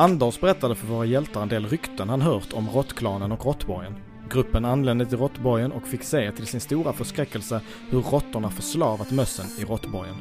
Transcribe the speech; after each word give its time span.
Anders 0.00 0.40
berättade 0.40 0.74
för 0.74 0.86
våra 0.86 1.04
hjältar 1.04 1.42
en 1.42 1.48
del 1.48 1.66
rykten 1.66 2.08
han 2.08 2.22
hört 2.22 2.52
om 2.52 2.68
råttklanen 2.68 3.32
och 3.32 3.44
råttborgen. 3.44 3.94
Gruppen 4.30 4.64
anlände 4.64 5.06
till 5.06 5.18
råttborgen 5.18 5.72
och 5.72 5.86
fick 5.86 6.02
se 6.02 6.32
till 6.32 6.46
sin 6.46 6.60
stora 6.60 6.92
förskräckelse 6.92 7.60
hur 7.90 8.00
råttorna 8.00 8.50
förslavat 8.50 9.10
mössen 9.10 9.46
i 9.58 9.64
råttborgen. 9.64 10.14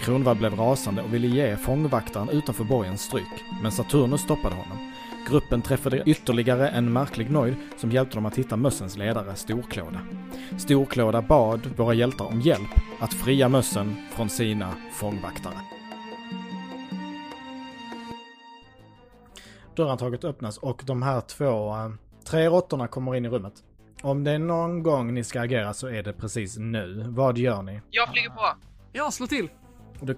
Kronvall 0.00 0.36
blev 0.36 0.54
rasande 0.56 1.02
och 1.02 1.14
ville 1.14 1.26
ge 1.26 1.56
fångvaktaren 1.56 2.28
utanför 2.28 2.64
borgen 2.64 2.98
stryk, 2.98 3.44
men 3.62 3.72
Saturnus 3.72 4.20
stoppade 4.20 4.54
honom. 4.54 4.92
Gruppen 5.30 5.62
träffade 5.62 6.02
ytterligare 6.06 6.68
en 6.68 6.92
märklig 6.92 7.30
nöjd 7.30 7.54
som 7.76 7.92
hjälpte 7.92 8.16
dem 8.16 8.26
att 8.26 8.38
hitta 8.38 8.56
mössens 8.56 8.96
ledare 8.96 9.34
Storklåda. 9.34 10.00
Storklåda 10.58 11.22
bad 11.22 11.60
våra 11.76 11.94
hjältar 11.94 12.24
om 12.24 12.40
hjälp 12.40 12.80
att 13.00 13.14
fria 13.14 13.48
mössen 13.48 13.96
från 14.14 14.28
sina 14.28 14.74
fångvaktare. 14.92 15.77
Dörrhandtaget 19.78 20.24
öppnas 20.24 20.58
och 20.58 20.82
de 20.86 21.02
här 21.02 21.20
två, 21.20 21.70
eh, 21.70 21.90
tre 22.24 22.48
råttorna 22.48 22.88
kommer 22.88 23.14
in 23.14 23.24
i 23.24 23.28
rummet. 23.28 23.52
Om 24.02 24.24
det 24.24 24.30
är 24.30 24.38
någon 24.38 24.82
gång 24.82 25.14
ni 25.14 25.24
ska 25.24 25.40
agera 25.40 25.74
så 25.74 25.88
är 25.88 26.02
det 26.02 26.12
precis 26.12 26.56
nu. 26.56 27.04
Vad 27.08 27.38
gör 27.38 27.62
ni? 27.62 27.80
Jag 27.90 28.08
flyger 28.08 28.30
på. 28.30 28.56
Ja, 28.92 29.10
slå 29.10 29.26
till! 29.26 29.48
Och, 30.00 30.06
det, 30.06 30.16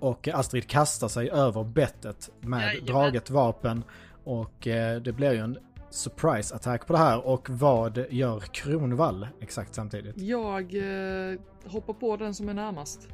och 0.00 0.28
Astrid 0.28 0.68
kastar 0.68 1.08
sig 1.08 1.30
över 1.30 1.64
bettet 1.64 2.30
med 2.40 2.60
Jajamän. 2.60 2.86
draget 2.86 3.30
vapen 3.30 3.84
och 4.24 4.66
eh, 4.66 5.00
det 5.00 5.12
blir 5.12 5.32
ju 5.32 5.38
en 5.38 5.58
surprise 5.90 6.54
attack 6.54 6.86
på 6.86 6.92
det 6.92 6.98
här 6.98 7.26
och 7.26 7.50
vad 7.50 8.06
gör 8.10 8.40
Kronvall 8.40 9.28
exakt 9.40 9.74
samtidigt? 9.74 10.18
Jag 10.18 10.74
eh, 10.74 11.38
hoppar 11.66 11.94
på 11.94 12.16
den 12.16 12.34
som 12.34 12.48
är 12.48 12.54
närmast. 12.54 13.08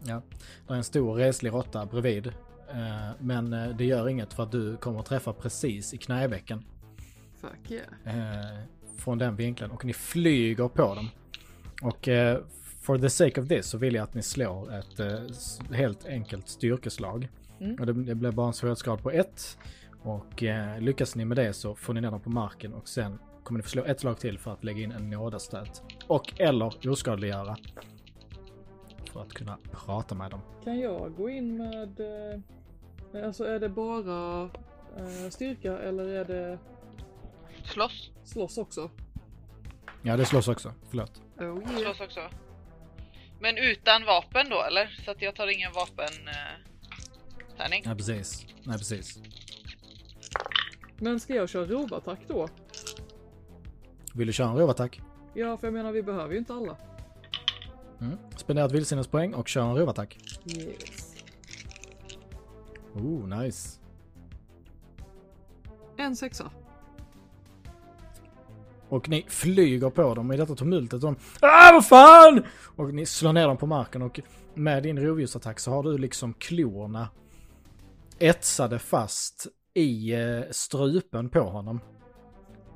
Ja. 0.00 0.22
Det 0.66 0.72
är 0.72 0.76
en 0.76 0.84
stor 0.84 1.14
reslig 1.14 1.52
råtta 1.52 1.86
bredvid. 1.86 2.32
Eh, 2.70 3.10
men 3.18 3.52
eh, 3.52 3.68
det 3.68 3.84
gör 3.84 4.08
inget 4.08 4.32
för 4.32 4.42
att 4.42 4.52
du 4.52 4.76
kommer 4.76 5.00
att 5.00 5.06
träffa 5.06 5.32
precis 5.32 5.94
i 5.94 5.98
knävecken. 5.98 6.64
Fuck 7.40 7.70
yeah. 7.70 8.52
eh, 8.52 8.58
från 8.98 9.18
den 9.18 9.36
vinkeln 9.36 9.70
och 9.70 9.84
ni 9.84 9.92
flyger 9.92 10.68
på 10.68 10.94
dem. 10.94 11.08
Och 11.82 12.08
for 12.80 12.98
the 12.98 13.10
sake 13.10 13.40
of 13.40 13.48
this 13.48 13.66
så 13.66 13.78
vill 13.78 13.94
jag 13.94 14.02
att 14.02 14.14
ni 14.14 14.22
slår 14.22 14.74
ett 14.74 15.00
helt 15.72 16.06
enkelt 16.06 16.48
styrkeslag. 16.48 17.28
Mm. 17.60 17.76
Och 17.80 17.86
det, 17.86 17.92
det 17.92 18.14
blir 18.14 18.32
bara 18.32 18.46
en 18.46 18.52
svårighetsgrad 18.52 19.02
på 19.02 19.10
ett. 19.10 19.58
Och 20.02 20.42
lyckas 20.78 21.14
ni 21.14 21.24
med 21.24 21.36
det 21.36 21.52
så 21.52 21.74
får 21.74 21.94
ni 21.94 22.00
ner 22.00 22.10
dem 22.10 22.20
på 22.20 22.30
marken 22.30 22.74
och 22.74 22.88
sen 22.88 23.18
kommer 23.44 23.58
ni 23.58 23.62
få 23.62 23.68
slå 23.68 23.84
ett 23.84 24.00
slag 24.00 24.18
till 24.18 24.38
för 24.38 24.52
att 24.52 24.64
lägga 24.64 24.82
in 24.82 24.92
en 24.92 25.10
nådastöt. 25.10 25.82
Och 26.06 26.40
eller 26.40 26.90
oskadliggöra. 26.90 27.56
För 29.12 29.22
att 29.22 29.32
kunna 29.32 29.58
prata 29.72 30.14
med 30.14 30.30
dem. 30.30 30.40
Kan 30.64 30.80
jag 30.80 31.14
gå 31.16 31.30
in 31.30 31.56
med... 31.56 32.00
Eh, 33.14 33.26
alltså 33.26 33.44
är 33.44 33.60
det 33.60 33.68
bara 33.68 34.42
eh, 34.96 35.30
styrka 35.30 35.78
eller 35.78 36.08
är 36.08 36.24
det 36.24 36.58
Slåss. 37.64 38.10
slåss 38.24 38.58
också? 38.58 38.90
Ja, 40.02 40.16
det 40.16 40.24
slås 40.24 40.48
också. 40.48 40.74
Förlåt. 40.90 41.22
Oh 41.38 41.44
yeah. 41.44 41.78
Slåss 41.78 42.00
också. 42.00 42.20
Men 43.40 43.58
utan 43.58 44.04
vapen 44.04 44.46
då 44.50 44.62
eller? 44.62 44.86
Så 45.04 45.10
att 45.10 45.22
jag 45.22 45.34
tar 45.34 45.46
ingen 45.46 45.72
vapen... 45.72 46.28
Eh, 46.28 46.68
tärning. 47.56 47.82
Nej, 47.86 47.96
precis. 47.96 48.46
Nej, 48.62 48.78
precis. 48.78 49.18
Men 50.96 51.20
ska 51.20 51.34
jag 51.34 51.48
köra 51.48 51.66
rovattack 51.66 52.18
då? 52.28 52.48
Vill 54.14 54.26
du 54.26 54.32
köra 54.32 54.48
en 54.48 54.56
rovattack? 54.56 55.00
Ja, 55.34 55.56
för 55.56 55.66
jag 55.66 55.74
menar 55.74 55.92
vi 55.92 56.02
behöver 56.02 56.32
ju 56.32 56.38
inte 56.38 56.54
alla. 56.54 56.76
Mm. 58.00 58.18
Spendera 58.36 58.66
ett 58.66 58.72
vildsinnespoäng 58.72 59.34
och 59.34 59.48
kör 59.48 59.62
en 59.62 59.76
rovattack. 59.76 60.18
Yes. 60.44 60.97
Oh, 62.94 63.40
nice. 63.40 63.80
En 65.96 66.16
sexa. 66.16 66.50
Och 68.88 69.08
ni 69.08 69.24
flyger 69.28 69.90
på 69.90 70.14
dem 70.14 70.32
i 70.32 70.36
detta 70.36 70.54
tumultet. 70.54 71.00
De 71.00 71.16
ah, 71.40 71.72
vad 71.72 71.86
fan! 71.86 72.44
Och 72.76 72.94
ni 72.94 73.06
slår 73.06 73.32
ner 73.32 73.48
dem 73.48 73.56
på 73.56 73.66
marken 73.66 74.02
och 74.02 74.20
med 74.54 74.82
din 74.82 74.98
rovdjursattack 74.98 75.60
så 75.60 75.70
har 75.70 75.82
du 75.82 75.98
liksom 75.98 76.34
klorna 76.34 77.08
etsade 78.18 78.78
fast 78.78 79.46
i 79.74 80.14
eh, 80.14 80.42
strupen 80.50 81.28
på 81.28 81.40
honom. 81.40 81.80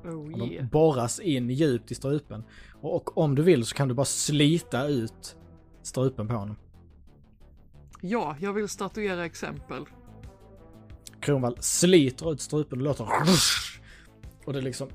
Oh 0.03 0.11
Och 0.11 0.39
de 0.39 0.51
yeah. 0.51 0.65
borras 0.65 1.19
in 1.19 1.49
djupt 1.49 1.91
i 1.91 1.95
strupen. 1.95 2.43
Och, 2.81 2.95
och 2.95 3.17
om 3.17 3.35
du 3.35 3.43
vill 3.43 3.65
så 3.65 3.75
kan 3.75 3.87
du 3.87 3.93
bara 3.93 4.05
slita 4.05 4.87
ut 4.87 5.37
strupen 5.81 6.27
på 6.27 6.33
honom. 6.33 6.55
Ja, 8.01 8.35
jag 8.39 8.53
vill 8.53 8.69
statuera 8.69 9.25
exempel. 9.25 9.85
Kronvall 11.23 11.57
sliter 11.59 12.33
ut 12.33 12.41
strupen 12.41 12.79
och 12.79 12.83
låter 12.83 13.07
Och 14.45 14.53
det 14.53 14.61
liksom... 14.61 14.87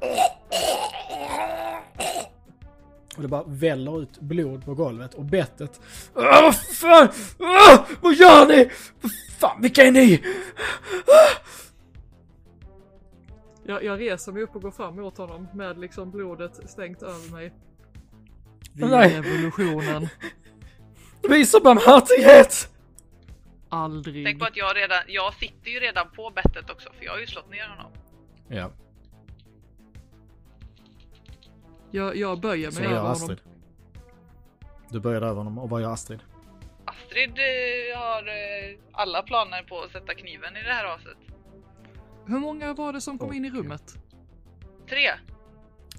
Och 3.17 3.23
det 3.23 3.29
bara 3.29 3.45
väller 3.47 4.03
ut 4.03 4.21
blod 4.21 4.65
på 4.65 4.75
golvet 4.75 5.15
och 5.15 5.25
bettet... 5.25 5.81
Vad 6.13 6.57
fan! 6.57 7.09
Åh, 7.39 7.81
vad 8.01 8.15
gör 8.15 8.47
ni? 8.47 8.71
Vad 9.01 9.13
fan, 9.39 9.63
vilka 9.63 9.83
är 9.83 9.91
ni? 9.91 10.23
Jag, 13.65 13.85
jag 13.85 14.01
reser 14.01 14.33
mig 14.33 14.43
upp 14.43 14.57
och 14.57 14.63
går 14.63 14.71
fram 14.71 14.97
mot 14.97 15.19
honom 15.19 15.49
med 15.55 15.79
liksom 15.79 16.11
blodet 16.11 16.71
stängt 16.71 17.03
över 17.03 17.33
mig. 17.33 17.53
Vi 18.73 18.85
är 18.85 19.19
evolutionen. 19.19 20.09
Visa 21.29 21.61
barmhärtighet! 21.61 22.69
Aldrig. 23.69 24.27
Tänk 24.27 24.39
på 24.39 24.45
att 24.45 24.57
jag 24.57 24.77
redan, 24.77 24.99
jag 25.07 25.35
sitter 25.35 25.71
ju 25.71 25.81
redan 25.81 26.11
på 26.11 26.31
bettet 26.31 26.71
också 26.71 26.93
för 26.93 27.05
jag 27.05 27.13
har 27.13 27.19
ju 27.19 27.27
slått 27.27 27.51
ner 27.51 27.69
honom. 27.69 27.93
Ja, 28.49 28.71
Jag, 31.91 32.17
jag 32.17 32.41
böjer 32.41 32.71
mig 32.73 32.85
över 32.85 32.97
honom. 32.97 33.13
Astrid. 33.13 33.39
Du 34.91 35.01
börjar 35.01 35.23
över 35.23 35.35
honom 35.35 35.59
och 35.59 35.71
vad 35.71 35.83
gör 35.83 35.93
Astrid? 35.93 36.21
Astrid 36.85 37.31
eh, 37.31 37.99
har 37.99 38.29
eh, 38.29 38.79
alla 38.93 39.23
planer 39.23 39.63
på 39.63 39.81
att 39.81 39.93
sätta 39.93 40.15
kniven 40.15 40.57
i 40.57 40.63
det 40.63 40.73
här 40.73 40.85
aset. 40.85 41.17
Hur 42.27 42.39
många 42.39 42.75
var 42.75 42.93
det 42.93 43.01
som 43.01 43.19
kom 43.19 43.33
in 43.33 43.45
i 43.45 43.51
rummet? 43.51 43.99
Tre. 44.89 45.11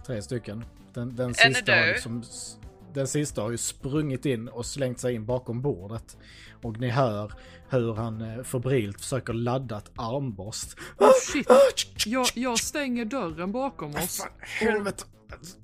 Tre 0.06 0.22
stycken. 0.22 0.66
Den, 0.94 1.16
den, 1.16 1.30
är 1.30 1.34
sista 1.34 1.72
har 1.72 1.80
död. 1.80 1.88
liksom, 1.88 2.24
den 2.94 3.08
sista 3.08 3.42
har 3.42 3.52
ju 3.52 3.58
sprungit 3.58 4.26
in 4.26 4.48
och 4.48 4.66
slängt 4.66 5.00
sig 5.00 5.14
in 5.16 5.26
bakom 5.26 5.62
bordet. 5.62 6.18
Och 6.64 6.80
ni 6.80 6.90
hör 6.90 7.34
hur 7.70 7.94
han 7.94 8.22
eh, 8.22 8.44
febrilt 8.44 9.02
försöker 9.02 9.34
ladda 9.34 9.78
ett 9.78 9.92
armborst. 9.96 10.76
Oh 10.98 11.12
shit! 11.22 11.48
Jag, 12.06 12.28
jag 12.36 12.60
stänger 12.60 13.06
dörren 13.06 13.52
bakom 13.52 13.90
oss 13.96 14.18
Fan, 14.18 14.32
helvete! 14.42 15.04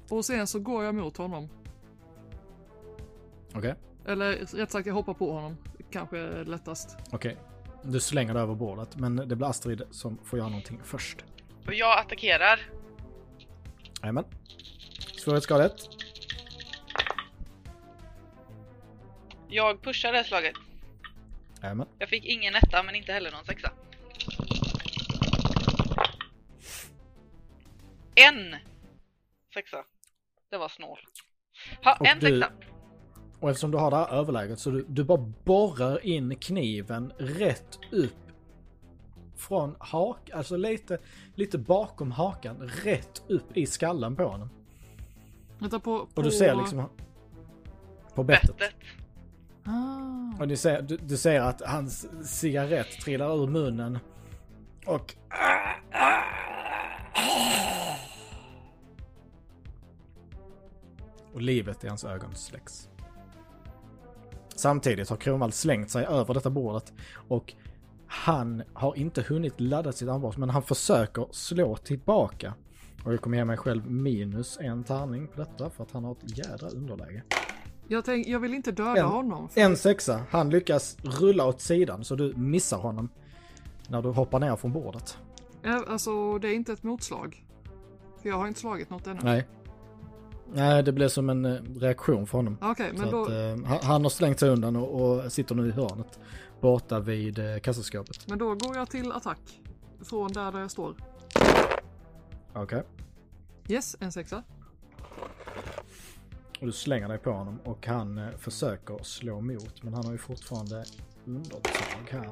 och 0.09 0.25
sen 0.25 0.47
så 0.47 0.59
går 0.59 0.83
jag 0.83 0.95
mot 0.95 1.17
honom. 1.17 1.49
Okej, 3.55 3.75
Eller 4.05 4.33
rätt 4.57 4.71
sagt, 4.71 4.87
jag 4.87 4.93
hoppar 4.93 5.13
på 5.13 5.31
honom. 5.31 5.57
Kanske 5.91 6.17
är 6.19 6.45
lättast. 6.45 6.97
okej. 7.11 7.37
Du 7.83 7.99
slänger 7.99 8.33
det 8.33 8.39
över 8.39 8.55
bordet, 8.55 8.95
men 8.97 9.15
det 9.15 9.35
blir 9.35 9.47
Astrid 9.47 9.81
som 9.91 10.17
får 10.23 10.39
göra 10.39 10.49
någonting 10.49 10.79
först. 10.83 11.17
Och 11.67 11.73
jag 11.73 11.99
attackerar. 11.99 12.59
Jajamän. 14.01 14.23
Svårighetsgrad 15.17 15.61
1. 15.61 15.73
Jag 19.49 19.81
pushar 19.81 20.11
det 20.11 20.17
här 20.17 20.23
slaget. 20.25 20.55
Jajamän. 21.61 21.87
Jag 21.99 22.09
fick 22.09 22.25
ingen 22.25 22.55
etta 22.55 22.83
men 22.83 22.95
inte 22.95 23.13
heller 23.13 23.31
någon 23.31 23.45
sexa. 23.45 23.71
En 28.15 28.55
sexa. 29.53 29.77
Det 30.51 30.57
var 30.57 30.69
snål. 30.69 30.99
Ha, 31.83 31.97
Och 31.99 32.07
en 32.07 32.19
du- 32.19 32.27
sexa. 32.41 32.51
Och 33.39 33.49
eftersom 33.49 33.71
du 33.71 33.77
har 33.77 33.91
det 33.91 33.97
här 33.97 34.13
överläget 34.13 34.59
så 34.59 34.69
du, 34.69 34.85
du 34.89 35.03
bara 35.03 35.33
borrar 35.43 36.05
in 36.05 36.35
kniven 36.35 37.13
rätt 37.17 37.79
upp 37.91 38.13
från 39.37 39.75
hak, 39.79 40.29
alltså 40.29 40.57
lite, 40.57 40.99
lite 41.35 41.57
bakom 41.57 42.11
hakan, 42.11 42.69
rätt 42.83 43.23
upp 43.27 43.57
i 43.57 43.65
skallen 43.65 44.15
på 44.15 44.23
honom. 44.23 44.49
Vänta 45.59 45.79
på... 45.79 46.05
på... 46.05 46.11
Och 46.15 46.23
du 46.23 46.31
ser 46.31 46.55
liksom 46.55 46.89
på 48.15 48.23
bettet. 48.23 48.57
Bettet. 48.57 48.75
Oh. 49.67 50.41
Och 50.41 50.47
du 50.47 50.57
ser, 50.57 50.81
du, 50.81 50.97
du 50.97 51.17
ser 51.17 51.41
att 51.41 51.61
hans 51.61 52.07
cigarett 52.23 52.91
trillar 53.01 53.43
ur 53.43 53.47
munnen. 53.47 53.99
Och... 54.85 55.15
Och 61.33 61.41
livet 61.41 61.83
i 61.83 61.87
hans 61.87 62.03
ögon 62.03 62.35
släcks. 62.35 62.89
Samtidigt 64.55 65.09
har 65.09 65.17
Kronwall 65.17 65.51
slängt 65.51 65.89
sig 65.89 66.05
över 66.05 66.33
detta 66.33 66.49
bordet 66.49 66.93
och 67.27 67.53
han 68.07 68.63
har 68.73 68.97
inte 68.97 69.21
hunnit 69.21 69.59
ladda 69.59 69.91
sitt 69.91 70.09
armborst 70.09 70.37
men 70.37 70.49
han 70.49 70.63
försöker 70.63 71.27
slå 71.31 71.75
tillbaka. 71.75 72.53
Och 73.03 73.13
jag 73.13 73.21
kommer 73.21 73.37
ge 73.37 73.45
mig 73.45 73.57
själv 73.57 73.91
minus 73.91 74.57
en 74.61 74.83
tärning 74.83 75.27
på 75.27 75.39
detta 75.39 75.69
för 75.69 75.83
att 75.83 75.91
han 75.91 76.03
har 76.03 76.11
ett 76.11 76.37
jädra 76.37 76.69
underläge. 76.69 77.23
Jag, 77.87 78.05
tänk, 78.05 78.27
jag 78.27 78.39
vill 78.39 78.53
inte 78.53 78.71
döda 78.71 78.97
En- 79.01 79.05
honom. 79.05 79.49
För... 79.49 79.61
En 79.61 79.77
sexa. 79.77 80.21
Han 80.29 80.49
lyckas 80.49 80.97
rulla 81.03 81.45
åt 81.45 81.61
sidan 81.61 82.03
så 82.03 82.15
du 82.15 82.33
missar 82.35 82.77
honom. 82.77 83.09
när 83.89 84.01
du 84.01 84.09
hoppar 84.09 84.39
ner 84.39 84.55
från 84.55 84.73
bordet. 84.73 85.17
Alltså 85.87 86.37
det 86.39 86.47
är 86.47 86.53
inte 86.53 86.73
ett 86.73 86.83
motslag. 86.83 87.45
För 88.21 88.29
jag 88.29 88.37
har 88.37 88.47
inte 88.47 88.59
slagit 88.59 88.89
något 88.89 89.07
ännu. 89.07 89.19
Nej. 89.23 89.47
Nej, 90.53 90.83
det 90.83 90.91
blev 90.91 91.07
som 91.07 91.29
en 91.29 91.45
eh, 91.45 91.61
reaktion 91.79 92.27
för 92.27 92.37
honom. 92.37 92.57
Okej, 92.61 92.91
men 92.93 93.03
Så 93.05 93.11
då, 93.11 93.23
att, 93.23 93.29
eh, 93.29 93.81
han- 93.83 94.03
har 94.03 94.09
slängt 94.09 94.39
sig 94.39 94.49
undan 94.49 94.75
och, 94.75 95.01
och 95.01 95.31
sitter 95.31 95.55
nu 95.55 95.67
i 95.67 95.71
hörnet. 95.71 96.19
Borta 96.61 96.99
vid 96.99 97.39
eh, 97.39 97.57
kassaskåpet. 97.59 98.27
men 98.27 98.37
då 98.37 98.55
går 98.55 98.75
jag 98.77 98.89
till 98.89 99.11
attack. 99.11 99.61
Från 100.03 100.31
där, 100.31 100.51
där 100.51 100.59
jag 100.59 100.71
står. 100.71 100.95
Okej. 102.53 102.83
Yes, 103.67 103.95
en 103.99 104.11
sexa. 104.11 104.43
Och 106.59 106.65
du 106.65 106.71
slänger 106.71 107.07
dig 107.07 107.17
på 107.17 107.31
honom 107.31 107.59
och 107.63 107.87
han 107.87 108.17
eh, 108.17 108.29
försöker 108.37 109.03
slå 109.03 109.37
emot 109.39 109.83
men 109.83 109.93
han 109.93 110.05
har 110.05 110.11
ju 110.11 110.17
fortfarande 110.17 110.85
undertag 111.25 112.09
här. 112.09 112.29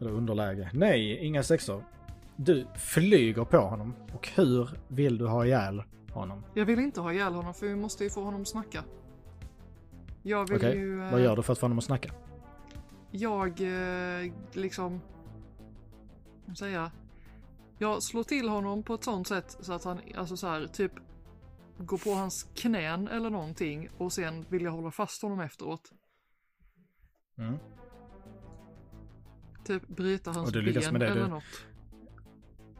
Eller 0.00 0.10
underläge. 0.10 0.70
Nej, 0.72 1.18
inga 1.18 1.42
sexor. 1.42 1.84
Du 2.36 2.66
flyger 2.76 3.44
på 3.44 3.58
honom 3.58 3.94
och 4.14 4.28
hur 4.28 4.70
vill 4.88 5.18
du 5.18 5.26
ha 5.26 5.46
ihjäl 5.46 5.82
honom? 6.12 6.44
Jag 6.54 6.64
vill 6.64 6.78
inte 6.78 7.00
ha 7.00 7.12
ihjäl 7.12 7.34
honom 7.34 7.54
för 7.54 7.66
vi 7.66 7.76
måste 7.76 8.04
ju 8.04 8.10
få 8.10 8.22
honom 8.22 8.42
att 8.42 8.48
snacka. 8.48 8.84
Jag 10.22 10.48
vill 10.48 10.56
Okej, 10.56 10.76
ju... 10.76 11.04
eh, 11.04 11.12
vad 11.12 11.22
gör 11.22 11.36
du 11.36 11.42
för 11.42 11.52
att 11.52 11.58
få 11.58 11.64
honom 11.64 11.78
att 11.78 11.84
snacka? 11.84 12.12
Jag 13.10 13.48
eh, 13.60 14.32
liksom... 14.52 15.00
Vad 16.46 16.58
säga? 16.58 16.90
Jag 17.78 18.02
slår 18.02 18.22
till 18.22 18.48
honom 18.48 18.82
på 18.82 18.94
ett 18.94 19.04
sånt 19.04 19.28
sätt 19.28 19.56
så 19.60 19.72
att 19.72 19.84
han, 19.84 20.00
alltså 20.16 20.36
så 20.36 20.46
här, 20.46 20.66
typ 20.66 20.92
går 21.78 21.98
på 21.98 22.10
hans 22.12 22.46
knän 22.54 23.08
eller 23.08 23.30
någonting 23.30 23.88
och 23.98 24.12
sen 24.12 24.46
vill 24.48 24.62
jag 24.62 24.72
hålla 24.72 24.90
fast 24.90 25.22
honom 25.22 25.40
efteråt. 25.40 25.92
Mm. 27.38 27.58
Typ 29.64 29.88
bryta 29.88 30.30
hans 30.32 30.52
ben 30.52 30.66
eller 31.02 31.14
du- 31.14 31.28
något. 31.28 31.44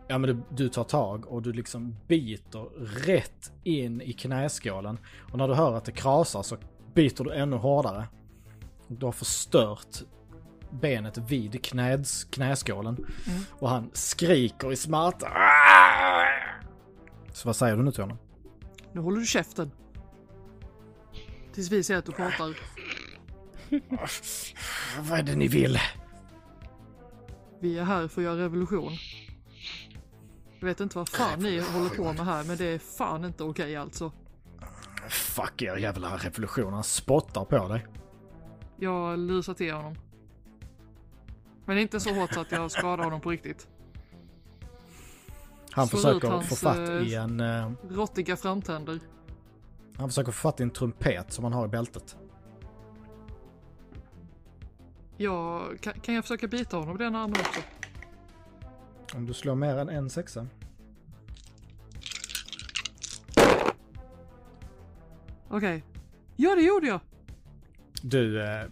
Ja 0.08 0.18
men 0.18 0.30
du, 0.30 0.42
du 0.56 0.68
tar 0.68 0.84
tag 0.84 1.26
och 1.26 1.42
du 1.42 1.52
liksom 1.52 1.96
biter 2.06 2.60
rätt 3.06 3.52
in 3.64 4.00
i 4.00 4.12
knäskålen. 4.12 4.98
Och 5.32 5.38
när 5.38 5.48
du 5.48 5.54
hör 5.54 5.74
att 5.74 5.84
det 5.84 5.92
krasar 5.92 6.42
så 6.42 6.56
biter 6.94 7.24
du 7.24 7.32
ännu 7.32 7.56
hårdare. 7.56 8.08
Du 8.88 9.06
har 9.06 9.12
förstört 9.12 10.02
benet 10.70 11.18
vid 11.18 11.64
knäs, 11.64 12.24
knäskålen. 12.24 12.96
Mm. 12.96 13.40
Och 13.58 13.68
han 13.68 13.90
skriker 13.92 14.72
i 14.72 14.76
smärta. 14.76 15.32
Så 17.32 17.48
vad 17.48 17.56
säger 17.56 17.76
du 17.76 17.82
nu 17.82 17.92
till 17.92 18.02
honom? 18.02 18.18
Nu 18.92 19.00
håller 19.00 19.18
du 19.18 19.26
käften. 19.26 19.70
Tills 21.52 21.70
vi 21.70 21.82
ser 21.82 21.96
att 21.96 22.04
du 22.04 22.12
pratar. 22.12 22.56
Vad 25.00 25.18
är 25.18 25.22
det 25.22 25.36
ni 25.36 25.48
vill? 25.48 25.78
Vi 27.60 27.78
är 27.78 27.84
här 27.84 28.08
för 28.08 28.20
att 28.20 28.24
göra 28.24 28.36
revolution. 28.36 28.92
Jag 30.60 30.66
vet 30.66 30.80
inte 30.80 30.98
vad 30.98 31.08
fan 31.08 31.38
ni 31.38 31.60
håller 31.60 31.90
på 31.90 32.12
med 32.12 32.26
här 32.26 32.44
men 32.44 32.56
det 32.56 32.64
är 32.64 32.78
fan 32.78 33.24
inte 33.24 33.44
okej 33.44 33.76
alltså. 33.76 34.12
Fuck 35.08 35.62
er 35.62 35.76
jävla 35.76 36.16
revolution. 36.16 36.72
Han 36.72 36.84
spottar 36.84 37.44
på 37.44 37.68
dig. 37.68 37.86
Jag 38.76 39.18
lusar 39.18 39.54
till 39.54 39.74
honom. 39.74 39.94
Men 41.64 41.78
inte 41.78 42.00
så 42.00 42.14
hårt 42.14 42.34
så 42.34 42.40
att 42.40 42.52
jag 42.52 42.70
skadar 42.70 43.04
honom 43.04 43.20
på 43.20 43.30
riktigt. 43.30 43.68
Han 45.70 45.86
Slår 45.88 45.98
försöker 45.98 46.28
hans, 46.28 46.48
få 46.48 46.56
fatt 46.56 46.88
eh, 46.88 46.94
i 47.02 47.14
en... 47.14 47.40
eh, 47.40 47.70
Råttiga 47.90 48.36
framtänder. 48.36 49.00
Han 49.96 50.08
försöker 50.08 50.32
få 50.32 50.40
fatt 50.48 50.60
i 50.60 50.62
en 50.62 50.70
trumpet 50.70 51.32
som 51.32 51.44
han 51.44 51.52
har 51.52 51.64
i 51.64 51.68
bältet. 51.68 52.16
Jag, 55.16 55.78
kan, 55.80 55.92
kan 55.92 56.14
jag 56.14 56.24
försöka 56.24 56.46
bita 56.46 56.76
honom 56.76 56.96
med 56.96 57.06
den 57.06 57.14
armen 57.14 57.36
också? 57.40 57.60
Om 59.16 59.26
du 59.26 59.34
slår 59.34 59.54
mer 59.54 59.76
än 59.76 59.88
en 59.88 60.10
sexa. 60.10 60.46
Okej. 65.50 65.84
Ja, 66.36 66.54
det 66.54 66.62
gjorde 66.62 66.86
jag! 66.86 67.00
Du, 68.02 68.42
eh, 68.42 68.64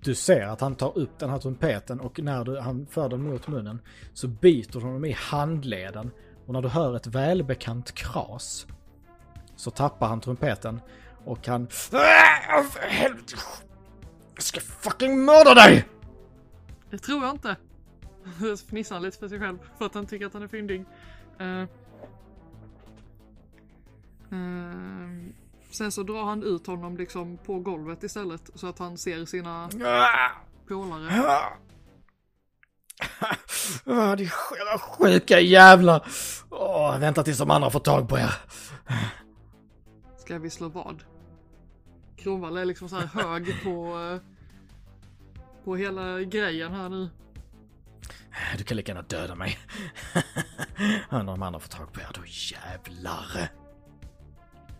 du 0.00 0.14
ser 0.14 0.46
att 0.46 0.60
han 0.60 0.74
tar 0.74 0.98
upp 0.98 1.18
den 1.18 1.30
här 1.30 1.38
trumpeten 1.38 2.00
och 2.00 2.20
när 2.20 2.44
du, 2.44 2.58
han 2.60 2.86
för 2.86 3.08
den 3.08 3.22
mot 3.22 3.48
munnen 3.48 3.80
så 4.14 4.28
biter 4.28 4.80
du 4.80 4.86
honom 4.86 5.04
i 5.04 5.12
handleden. 5.12 6.10
Och 6.46 6.52
när 6.52 6.62
du 6.62 6.68
hör 6.68 6.96
ett 6.96 7.06
välbekant 7.06 7.92
kras 7.92 8.66
så 9.56 9.70
tappar 9.70 10.08
han 10.08 10.20
trumpeten 10.20 10.80
och 11.24 11.46
han... 11.46 11.68
Helvete! 12.88 13.36
Jag 14.34 14.42
ska 14.42 14.60
fucking 14.60 15.24
mörda 15.24 15.54
dig! 15.54 15.88
Det 16.90 16.98
tror 16.98 17.24
jag 17.24 17.30
inte. 17.34 17.56
Fnissar 18.68 18.96
han 18.96 19.02
lite 19.02 19.18
för 19.18 19.28
sig 19.28 19.40
själv 19.40 19.58
för 19.78 19.86
att 19.86 19.94
han 19.94 20.06
tycker 20.06 20.26
att 20.26 20.32
han 20.32 20.42
är 20.42 20.48
fyndig. 20.48 20.84
Eh. 21.38 21.64
Ehm, 24.32 25.32
sen 25.70 25.92
så 25.92 26.02
drar 26.02 26.24
han 26.24 26.42
ut 26.42 26.66
honom 26.66 26.96
liksom 26.96 27.38
på 27.38 27.58
golvet 27.58 28.02
istället 28.02 28.50
så 28.54 28.66
att 28.66 28.78
han 28.78 28.98
ser 28.98 29.24
sina 29.24 29.68
Ah! 29.84 30.30
polare. 30.68 31.10
Ah, 33.86 34.16
de 34.16 34.24
jävla 34.24 34.78
sjuka 34.78 35.40
jävlar! 35.40 36.06
Åh, 36.50 36.98
vänta 36.98 37.22
tills 37.22 37.38
de 37.38 37.50
andra 37.50 37.70
får 37.70 37.80
tag 37.80 38.08
på 38.08 38.18
er. 38.18 38.34
Ska 40.18 40.38
vi 40.38 40.50
slå 40.50 40.68
vad? 40.68 41.02
Kronvall 42.16 42.56
är 42.56 42.64
liksom 42.64 42.88
så 42.88 42.96
här 42.96 43.06
hög 43.06 43.62
på 43.64 43.98
eh, 43.98 44.20
på 45.64 45.76
hela 45.76 46.20
grejen 46.20 46.72
här 46.72 46.88
nu. 46.88 47.08
Du 48.58 48.64
kan 48.64 48.76
lika 48.76 48.92
gärna 48.92 49.02
döda 49.02 49.34
mig. 49.34 49.58
När 51.10 51.24
de 51.24 51.42
andra 51.42 51.60
får 51.60 51.68
tag 51.68 51.92
på 51.92 52.00
er, 52.00 52.08
då 52.14 52.20
jävlar. 52.26 53.48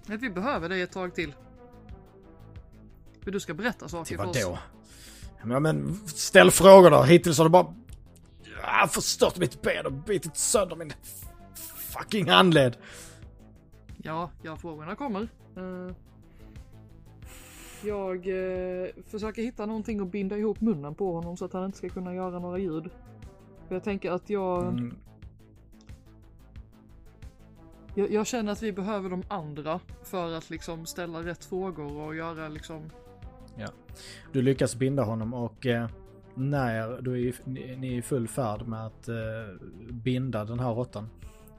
Men 0.06 0.18
vi 0.18 0.30
behöver 0.30 0.68
dig 0.68 0.82
ett 0.82 0.92
tag 0.92 1.14
till. 1.14 1.34
För 3.25 3.30
du 3.30 3.40
ska 3.40 3.54
berätta 3.54 3.88
saker 3.88 4.04
Till 4.04 4.16
för 4.18 4.26
oss. 4.26 4.42
då? 4.42 4.58
Ja, 5.50 5.60
men 5.60 6.00
ställ 6.06 6.50
frågor 6.50 6.90
då. 6.90 7.02
Hittills 7.02 7.38
har 7.38 7.44
du 7.44 7.50
bara 7.50 7.75
ja, 8.62 8.88
förstört 8.91 9.38
mitt 9.38 9.62
ben 9.62 9.87
och 9.87 9.93
bitit 9.93 10.37
sönder 10.37 10.76
min 10.76 10.93
fucking 11.94 12.29
handled. 12.29 12.76
Ja, 13.97 14.31
ja 14.43 14.56
frågorna 14.56 14.97
kommer. 14.97 15.29
Eh, 15.56 15.94
jag 17.85 18.17
eh, 18.17 18.88
försöker 19.06 19.43
hitta 19.43 19.67
någonting 19.67 20.00
att 20.00 20.12
binda 20.12 20.37
ihop 20.37 20.61
munnen 20.61 20.94
på 20.94 21.12
honom 21.12 21.37
så 21.37 21.44
att 21.44 21.53
han 21.53 21.64
inte 21.64 21.79
ska 21.79 21.88
kunna 21.88 22.14
göra 22.14 22.38
några 22.38 22.59
ljud. 22.59 22.90
För 23.69 23.75
jag 23.75 23.85
tänker 23.85 24.11
att 24.11 24.31
jag, 24.31 24.62
Mm, 24.62 24.97
jag, 27.95 28.11
jag 28.11 28.26
känner 28.26 28.52
att 28.52 28.62
vi 28.62 28.73
behöver 28.73 29.11
de 29.11 29.23
andra 29.28 29.81
för 30.02 30.33
att 30.33 30.50
liksom 30.50 30.87
ställa 30.87 31.23
rätt 31.23 31.45
frågor 31.45 31.97
och 31.97 32.14
göra 32.14 32.49
liksom 32.49 32.90
Du 34.33 34.42
lyckas 34.42 34.76
binda 34.76 35.02
honom 35.02 35.35
och 35.35 35.66
eh, 35.66 35.88
när 36.34 37.02
du 37.02 37.28
är, 37.28 37.34
ni, 37.44 37.60
är 37.94 37.98
i 37.98 38.02
full 38.02 38.28
färd 38.28 38.66
med 38.66 38.86
att 38.86 39.08
eh, 39.08 39.14
binda 39.90 40.44
den 40.44 40.60
här 40.60 40.70
råttan 40.74 41.08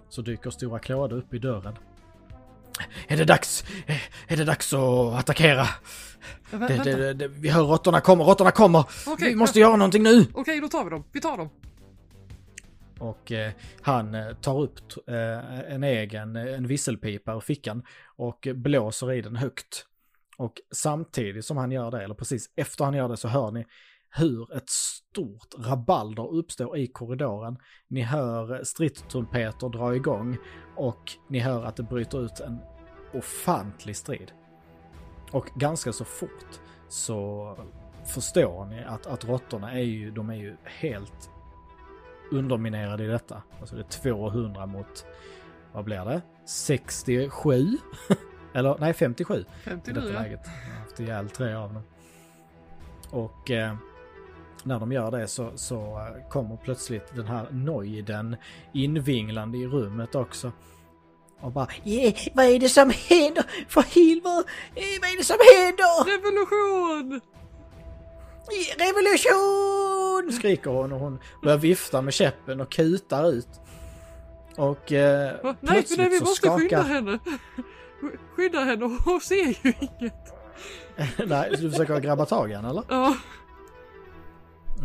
så 0.10 0.22
dyker 0.22 0.50
Stora 0.50 0.80
Klåda 0.80 1.16
upp 1.16 1.34
i 1.34 1.40
dörren. 1.40 1.78
Är 3.08 3.18
det 3.18 3.26
dags? 3.26 3.64
Är 4.28 4.38
det 4.38 4.44
dags 4.46 4.74
att 4.74 5.14
attackera? 5.20 5.64
Vä- 5.64 5.68
Det, 6.52 6.58
vänta. 6.58 6.84
det, 6.84 7.14
det, 7.14 7.28
vi 7.28 7.50
hör 7.50 7.64
råttorna 7.64 8.02
kommer, 8.02 8.24
råttorna 8.26 8.52
kommer! 8.52 8.86
Okej, 9.08 9.30
vi 9.30 9.36
måste 9.36 9.60
göra 9.60 9.76
någonting 9.76 10.04
nu! 10.04 10.26
Okej, 10.34 10.62
då 10.62 10.68
tar 10.68 10.84
vi 10.84 10.90
dem. 10.90 11.04
Vi 11.12 11.22
tar 11.22 11.38
dem. 11.38 11.50
Och 13.00 13.32
eh, 13.32 13.52
han 13.82 14.16
eh, 14.16 14.34
tar 14.34 14.62
upp 14.62 14.80
eh, 15.08 15.74
en 15.74 15.84
egen, 15.84 16.36
eh, 16.36 16.54
en 16.54 16.68
visselpipa 16.68 17.34
ur 17.34 17.40
fickan 17.40 17.84
och 18.16 18.48
blåser 18.56 19.12
i 19.12 19.22
den 19.22 19.36
högt. 19.36 19.86
Och 20.38 20.54
samtidigt 20.72 21.46
som 21.46 21.58
han 21.58 21.72
gör 21.72 21.92
det, 21.92 22.04
eller 22.04 22.16
precis 22.16 22.50
efter 22.56 22.86
han 22.86 22.94
gör 22.94 23.10
det, 23.10 23.18
så 23.18 23.28
hör 23.28 23.52
ni 23.52 23.66
hur 24.16 24.56
ett 24.56 24.70
stort 24.70 25.56
rabalder 25.58 26.34
uppstår 26.34 26.78
i 26.78 26.88
korridoren. 26.88 27.58
Ni 27.88 28.02
hör 28.02 28.64
stridstrumpeter 28.64 29.70
dra 29.70 29.96
igång 29.96 30.38
och 30.76 31.12
ni 31.30 31.40
hör 31.40 31.64
att 31.64 31.76
det 31.76 31.84
bryter 31.84 32.26
ut 32.26 32.40
en 32.40 32.60
ofantlig 33.14 33.96
strid. 33.96 34.32
Och 35.32 35.46
ganska 35.56 35.94
så 35.94 36.06
fort 36.06 36.60
så 36.90 37.58
förstår 38.14 38.66
ni 38.66 38.84
att, 38.84 39.06
att 39.06 39.26
råttorna 39.26 39.72
är 39.72 39.84
ju, 39.84 40.12
de 40.12 40.30
är 40.30 40.36
ju 40.36 40.56
helt 40.64 41.30
underminerade 42.32 43.04
i 43.04 43.08
detta. 43.08 43.44
Alltså 43.60 43.76
det 43.76 43.82
är 43.82 44.02
200 44.02 44.66
mot, 44.66 45.06
vad 45.72 45.86
blir 45.86 46.06
det? 46.06 46.22
67? 46.46 47.68
Eller 48.54 48.78
nej, 48.80 48.94
57 48.94 49.40
i 49.40 49.46
59 49.64 50.02
detta 50.02 50.14
ja. 50.14 50.22
läget. 50.22 50.42
Jag 50.46 50.74
har 50.74 50.80
haft 50.80 51.00
ihjäl 51.00 51.30
tre 51.30 51.54
av 51.54 51.74
dem. 51.74 51.84
Och 53.10 53.52
eh, 53.52 53.76
när 54.64 54.80
de 54.80 54.92
gör 54.92 55.12
det 55.12 55.28
så, 55.28 55.52
så 55.56 55.76
eh, 55.76 56.30
kommer 56.30 56.58
plötsligt 56.58 57.16
den 57.16 57.28
här 57.28 57.48
nojden 57.52 58.36
invinglande 58.74 59.58
i 59.58 59.68
rummet 59.68 60.16
också. 60.16 60.52
Och 61.42 61.52
bara 61.52 61.68
yeah, 61.86 62.14
vad 62.34 62.46
är 62.46 62.60
det 62.60 62.70
som 62.70 62.90
händer? 63.10 63.46
För 63.68 63.82
helvete! 63.82 64.50
Eh, 64.76 64.84
Vad 65.02 65.10
är 65.10 65.18
det 65.18 65.24
som 65.24 65.38
händer? 65.56 66.04
Revolution! 66.06 67.22
Revolution! 68.78 70.32
skriker 70.40 70.72
hon 70.72 70.92
och 70.94 71.00
hon 71.00 71.20
börjar 71.44 71.58
vifta 71.58 72.02
med 72.02 72.14
käppen 72.14 72.62
och 72.62 72.72
kutar 72.72 73.30
ut. 73.30 73.48
Och 74.56 74.92
eh, 74.92 75.44
Va? 75.44 75.56
Plötsligt 75.62 76.00
nej, 76.00 76.10
vi 76.10 76.18
så 76.18 76.24
måste 76.26 76.50
skydda 76.50 76.84
skakar... 76.84 76.84
henne. 76.84 77.20
Skydda 78.36 78.60
henne, 78.60 78.98
hon 79.06 79.22
ser 79.22 79.46
ju 79.46 79.74
inget. 79.80 80.34
nej, 81.28 81.58
så 81.58 81.62
du 81.62 81.72
försöker 81.72 82.00
grabba 82.00 82.26
tag 82.26 82.52
i 82.52 82.54
henne 82.54 82.70
eller? 82.70 82.84
Ja, 82.90 83.16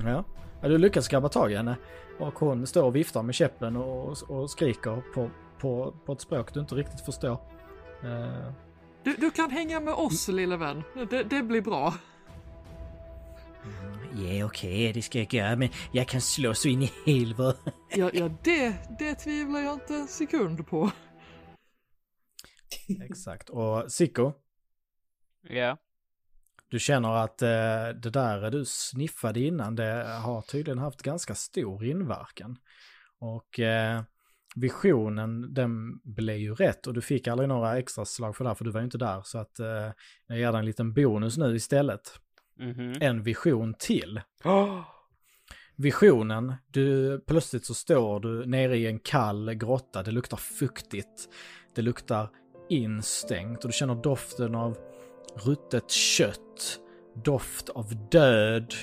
Ja. 0.04 0.24
ja, 0.62 0.68
du 0.68 0.78
lyckas 0.78 1.08
grabba 1.08 1.28
tag 1.28 1.52
i 1.52 1.56
henne. 1.56 1.76
Och 2.18 2.38
hon 2.38 2.66
står 2.66 2.82
och 2.82 2.96
viftar 2.96 3.22
med 3.22 3.34
käppen 3.34 3.76
och, 3.76 4.30
och 4.30 4.50
skriker 4.50 5.02
på, 5.14 5.30
på, 5.58 5.94
på 6.06 6.12
ett 6.12 6.20
språk 6.20 6.54
du 6.54 6.60
inte 6.60 6.74
riktigt 6.74 7.00
förstår. 7.00 7.32
Eh, 8.02 8.52
du, 9.02 9.14
du 9.14 9.30
kan 9.30 9.50
hänga 9.50 9.80
med 9.80 9.94
oss 9.94 10.28
lille 10.28 10.56
vän. 10.56 10.82
Det, 11.10 11.22
det 11.22 11.42
blir 11.42 11.62
bra. 11.62 11.94
Ja, 14.14 14.46
okej, 14.46 14.92
det 14.92 15.02
ska 15.02 15.18
jag 15.18 15.34
göra, 15.34 15.56
men 15.56 15.68
jag 15.92 16.08
kan 16.08 16.20
slå 16.20 16.54
så 16.54 16.68
in 16.68 16.82
i 16.82 16.92
helvete. 17.06 17.72
Ja, 17.96 18.10
ja 18.12 18.30
det, 18.44 18.74
det 18.98 19.14
tvivlar 19.14 19.60
jag 19.60 19.74
inte 19.74 19.94
en 19.94 20.08
sekund 20.08 20.66
på. 20.66 20.90
Exakt. 23.04 23.50
Och 23.50 23.92
Sicko, 23.92 24.32
Ja. 25.42 25.76
Du 26.68 26.78
känner 26.78 27.24
att 27.24 27.42
eh, 27.42 27.88
det 28.02 28.10
där 28.10 28.50
du 28.50 28.64
sniffade 28.64 29.40
innan, 29.40 29.76
det 29.76 30.20
har 30.22 30.42
tydligen 30.42 30.78
haft 30.78 31.02
ganska 31.02 31.34
stor 31.34 31.84
inverkan. 31.84 32.56
Och 33.20 33.60
eh, 33.60 34.02
visionen, 34.56 35.54
den 35.54 35.98
blev 36.04 36.36
ju 36.36 36.54
rätt 36.54 36.86
och 36.86 36.94
du 36.94 37.00
fick 37.00 37.28
aldrig 37.28 37.48
några 37.48 37.78
extra 37.78 38.04
slag 38.04 38.36
för 38.36 38.44
det 38.44 38.50
här, 38.50 38.54
för 38.54 38.64
du 38.64 38.70
var 38.70 38.80
ju 38.80 38.84
inte 38.84 38.98
där. 38.98 39.22
Så 39.24 39.38
att 39.38 39.58
eh, 39.58 39.92
jag 40.26 40.38
ger 40.38 40.52
dig 40.52 40.58
en 40.58 40.66
liten 40.66 40.92
bonus 40.92 41.38
nu 41.38 41.56
istället. 41.56 42.20
Mhm. 42.58 42.92
En 43.00 43.22
vision 43.22 43.74
till. 43.78 44.20
Oh. 44.44 44.80
Visionen, 45.76 46.54
du, 46.66 47.18
plötsligt 47.26 47.64
så 47.64 47.74
står 47.74 48.20
du 48.20 48.46
nere 48.46 48.76
i 48.76 48.86
en 48.86 48.98
kall 48.98 49.54
grotta, 49.54 50.02
det 50.02 50.10
luktar 50.10 50.36
fuktigt, 50.36 51.28
det 51.74 51.82
luktar 51.82 52.28
instängt 52.68 53.64
och 53.64 53.68
du 53.68 53.72
känner 53.72 53.94
doften 53.94 54.54
av 54.54 54.78
ruttet 55.34 55.90
kött, 55.90 56.80
doft 57.14 57.68
av 57.68 58.08
död 58.10 58.74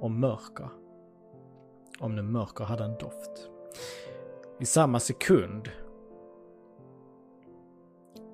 och 0.00 0.10
mörker. 0.10 0.68
Om 1.98 2.16
nu 2.16 2.22
mörker 2.22 2.64
hade 2.64 2.84
en 2.84 2.98
doft. 2.98 3.48
I 4.60 4.66
samma 4.66 5.00
sekund 5.00 5.68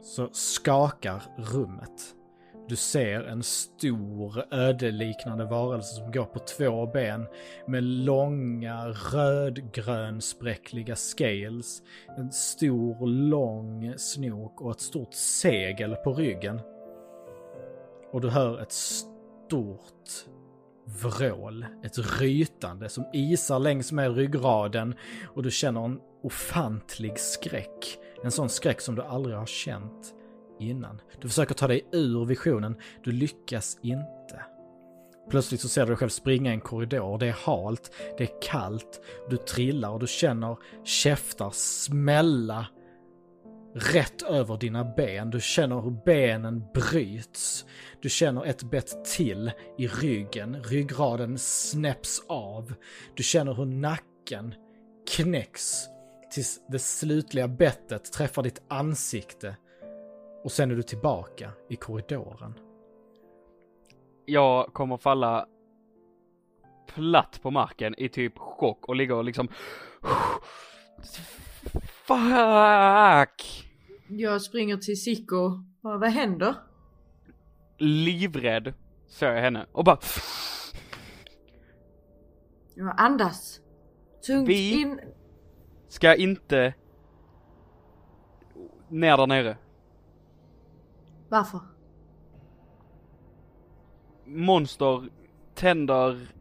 så 0.02 0.28
skakar 0.32 1.22
rummet. 1.36 2.14
Du 2.70 2.76
ser 2.76 3.22
en 3.22 3.42
stor 3.42 4.44
ödeliknande 4.50 5.44
varelse 5.44 5.94
som 5.94 6.12
går 6.12 6.24
på 6.24 6.38
två 6.38 6.86
ben 6.86 7.26
med 7.66 7.82
långa 7.82 8.88
rödgrönspräckliga 8.88 10.96
scales, 10.96 11.82
en 12.18 12.32
stor 12.32 13.06
lång 13.06 13.94
snok 13.96 14.60
och 14.60 14.70
ett 14.70 14.80
stort 14.80 15.14
segel 15.14 15.96
på 15.96 16.12
ryggen. 16.12 16.60
Och 18.12 18.20
du 18.20 18.28
hör 18.28 18.60
ett 18.60 18.72
stort 18.72 20.26
vrål, 20.84 21.66
ett 21.84 22.20
rytande 22.20 22.88
som 22.88 23.04
isar 23.12 23.58
längs 23.58 23.92
med 23.92 24.16
ryggraden 24.16 24.94
och 25.34 25.42
du 25.42 25.50
känner 25.50 25.84
en 25.84 26.00
ofantlig 26.22 27.18
skräck. 27.18 27.98
En 28.24 28.30
sån 28.30 28.48
skräck 28.48 28.80
som 28.80 28.94
du 28.94 29.02
aldrig 29.02 29.36
har 29.36 29.46
känt 29.46 30.14
innan. 30.60 31.00
Du 31.20 31.28
försöker 31.28 31.54
ta 31.54 31.68
dig 31.68 31.88
ur 31.92 32.24
visionen, 32.24 32.76
du 33.04 33.12
lyckas 33.12 33.78
inte. 33.82 34.44
Plötsligt 35.30 35.60
så 35.60 35.68
ser 35.68 35.80
du 35.80 35.86
dig 35.86 35.96
själv 35.96 36.08
springa 36.08 36.50
i 36.50 36.54
en 36.54 36.60
korridor, 36.60 37.18
det 37.18 37.26
är 37.26 37.32
halt, 37.32 37.92
det 38.18 38.24
är 38.24 38.42
kallt, 38.42 39.00
du 39.30 39.36
trillar 39.36 39.90
och 39.90 40.00
du 40.00 40.06
känner 40.06 40.56
käftar 40.84 41.50
smälla 41.50 42.66
rätt 43.74 44.22
över 44.22 44.56
dina 44.56 44.84
ben. 44.84 45.30
Du 45.30 45.40
känner 45.40 45.80
hur 45.80 46.04
benen 46.04 46.64
bryts. 46.74 47.64
Du 48.02 48.08
känner 48.08 48.44
ett 48.44 48.62
bett 48.62 49.04
till 49.04 49.52
i 49.78 49.86
ryggen, 49.88 50.62
ryggraden 50.62 51.38
snäpps 51.38 52.22
av. 52.28 52.74
Du 53.16 53.22
känner 53.22 53.54
hur 53.54 53.64
nacken 53.64 54.54
knäcks 55.16 55.88
tills 56.30 56.60
det 56.68 56.78
slutliga 56.78 57.48
bettet 57.48 58.12
träffar 58.12 58.42
ditt 58.42 58.62
ansikte 58.68 59.56
och 60.44 60.52
sen 60.52 60.70
är 60.70 60.74
du 60.74 60.82
tillbaka 60.82 61.52
i 61.68 61.76
korridoren. 61.76 62.54
Jag 64.24 64.72
kommer 64.72 64.96
falla 64.96 65.46
platt 66.94 67.40
på 67.42 67.50
marken 67.50 67.94
i 67.98 68.08
typ 68.08 68.38
chock 68.38 68.88
och 68.88 68.96
ligga 68.96 69.16
och 69.16 69.24
liksom 69.24 69.48
Fuck! 72.06 73.66
Jag 74.08 74.42
springer 74.42 74.76
till 74.76 75.02
Sicko. 75.02 75.64
Vad, 75.80 76.00
vad 76.00 76.10
händer? 76.10 76.54
Livrädd 77.78 78.74
ser 79.08 79.32
jag 79.32 79.42
henne 79.42 79.66
och 79.72 79.84
bara 79.84 79.98
Jag 82.74 82.94
andas. 83.00 83.60
Tungt 84.26 84.48
Vi- 84.48 84.80
in. 84.80 85.00
ska 85.88 86.14
inte 86.14 86.74
ner 88.88 89.16
där 89.16 89.26
nere. 89.26 89.56
Varför? 91.30 91.60
Monster, 94.24 95.08
tänder, 95.54 96.34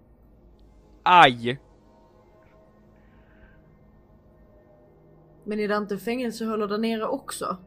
aj. 1.04 1.60
Men 5.44 5.60
är 5.60 5.68
det 5.68 5.78
inte 5.78 5.98
fängelsehålor 5.98 6.68
där 6.68 6.78
nere 6.78 7.08
också? 7.08 7.58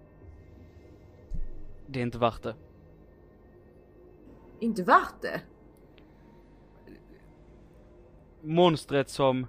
Det 1.86 1.98
är 1.98 2.02
inte 2.02 2.18
värt 2.18 2.42
det. 2.42 2.54
Inte 4.60 4.82
värt 4.82 5.20
det? 5.20 5.40
Monstret 8.40 9.08
som 9.08 9.46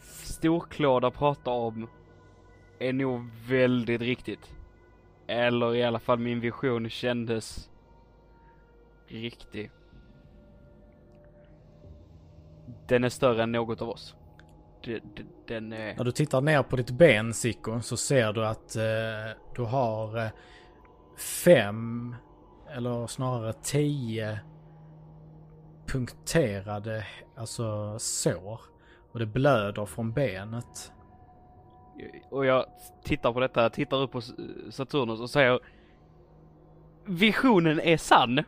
Storklåda 0.00 1.10
pratar 1.10 1.52
om 1.52 1.88
är 2.78 2.92
nog 2.92 3.30
väldigt 3.48 4.00
riktigt. 4.00 4.54
Eller 5.26 5.74
i 5.74 5.84
alla 5.84 5.98
fall 5.98 6.18
min 6.18 6.40
vision 6.40 6.90
kändes 6.90 7.70
riktig. 9.06 9.70
Den 12.86 13.04
är 13.04 13.08
större 13.08 13.42
än 13.42 13.52
något 13.52 13.82
av 13.82 13.88
oss. 13.88 14.16
Den, 14.84 15.00
den, 15.46 15.72
är... 15.72 15.96
När 15.96 16.04
du 16.04 16.12
tittar 16.12 16.40
ner 16.40 16.62
på 16.62 16.76
ditt 16.76 16.90
ben, 16.90 17.34
Sicko, 17.34 17.80
så 17.80 17.96
ser 17.96 18.32
du 18.32 18.46
att 18.46 18.76
eh, 18.76 19.42
du 19.54 19.62
har 19.62 20.18
eh, 20.18 20.30
fem, 21.44 22.16
eller 22.70 23.06
snarare 23.06 23.52
tio 23.52 24.40
punkterade, 25.86 27.06
alltså 27.36 27.98
sår. 27.98 28.60
Och 29.12 29.18
det 29.18 29.26
blöder 29.26 29.86
från 29.86 30.12
benet. 30.12 30.92
Och 32.30 32.46
jag 32.46 32.66
tittar 33.04 33.32
på 33.32 33.40
detta, 33.40 33.70
tittar 33.70 33.96
upp 34.02 34.12
på 34.12 34.20
Saturnus 34.70 35.20
och 35.20 35.30
säger 35.30 35.60
Visionen 37.04 37.80
är 37.80 37.96
sann! 37.96 38.42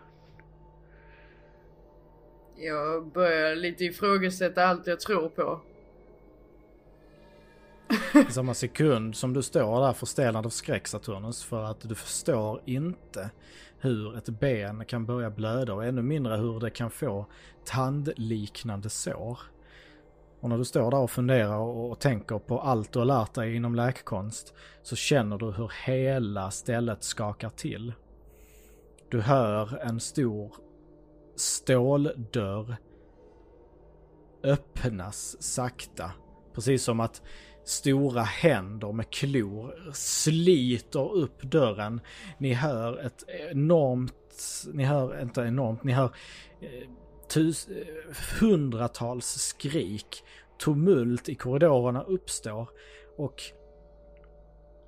Jag 2.57 3.07
börjar 3.07 3.57
lite 3.57 3.85
ifrågasätta 3.85 4.65
allt 4.65 4.87
jag 4.87 5.01
tror 5.01 5.29
på. 5.29 5.61
I 8.29 8.33
samma 8.33 8.55
sekund 8.55 9.17
som 9.17 9.33
du 9.33 9.43
står 9.43 9.81
där 9.81 9.93
förstelnad 9.93 10.47
av 10.47 10.51
skräck, 10.51 10.89
Saturnus, 10.89 11.45
för 11.45 11.63
att 11.63 11.81
du 11.81 11.95
förstår 11.95 12.63
inte 12.65 13.31
hur 13.79 14.17
ett 14.17 14.29
ben 14.29 14.85
kan 14.85 15.07
börja 15.07 15.31
blöda 15.31 15.75
och 15.75 15.85
ännu 15.85 16.03
mindre 16.03 16.37
hur 16.37 16.61
det 16.61 16.71
kan 16.71 16.91
få 16.91 17.27
tandliknande 17.65 18.91
sår. 18.91 19.39
Och 20.47 20.51
när 20.51 20.59
du 20.59 20.65
står 20.65 20.91
där 20.91 20.99
och 20.99 21.11
funderar 21.11 21.59
och, 21.59 21.99
tänker 21.99 22.39
på 22.39 22.61
allt 22.61 22.93
du 22.93 22.99
har 22.99 23.07
lärt 23.07 23.35
dig 23.35 23.57
inom 23.57 23.75
läkkonst 23.75 24.55
så 24.83 24.97
känner 24.97 25.39
du 25.39 25.51
hur 25.51 25.73
hela 25.87 26.51
stället 26.51 27.03
skakar 27.03 27.51
till. 27.51 27.93
Du 29.11 29.21
hör 29.21 29.79
en 29.79 30.01
stor 30.01 30.55
ståldörr 31.37 32.77
öppnas 34.43 35.43
sakta. 35.43 36.11
Precis 36.55 36.83
som 36.83 37.01
att 37.01 37.23
stora 37.65 38.23
händer 38.23 38.93
med 38.93 39.11
klor 39.11 39.93
sliter 39.93 41.13
upp 41.13 41.43
dörren. 41.43 42.01
Ni 42.39 42.53
hör 42.53 42.99
ett 43.07 43.25
enormt, 43.51 44.15
ni 44.73 44.85
hör 44.85 45.23
inte 45.23 45.41
enormt, 45.41 45.85
ni 45.85 45.93
hör 45.93 46.11
eh, 46.61 46.89
tus, 47.29 47.69
hundratals 48.41 49.27
skrik. 49.27 50.23
Tumult 50.59 51.29
i 51.29 51.35
korridorerna 51.35 52.03
uppstår 52.03 52.69
och 53.17 53.43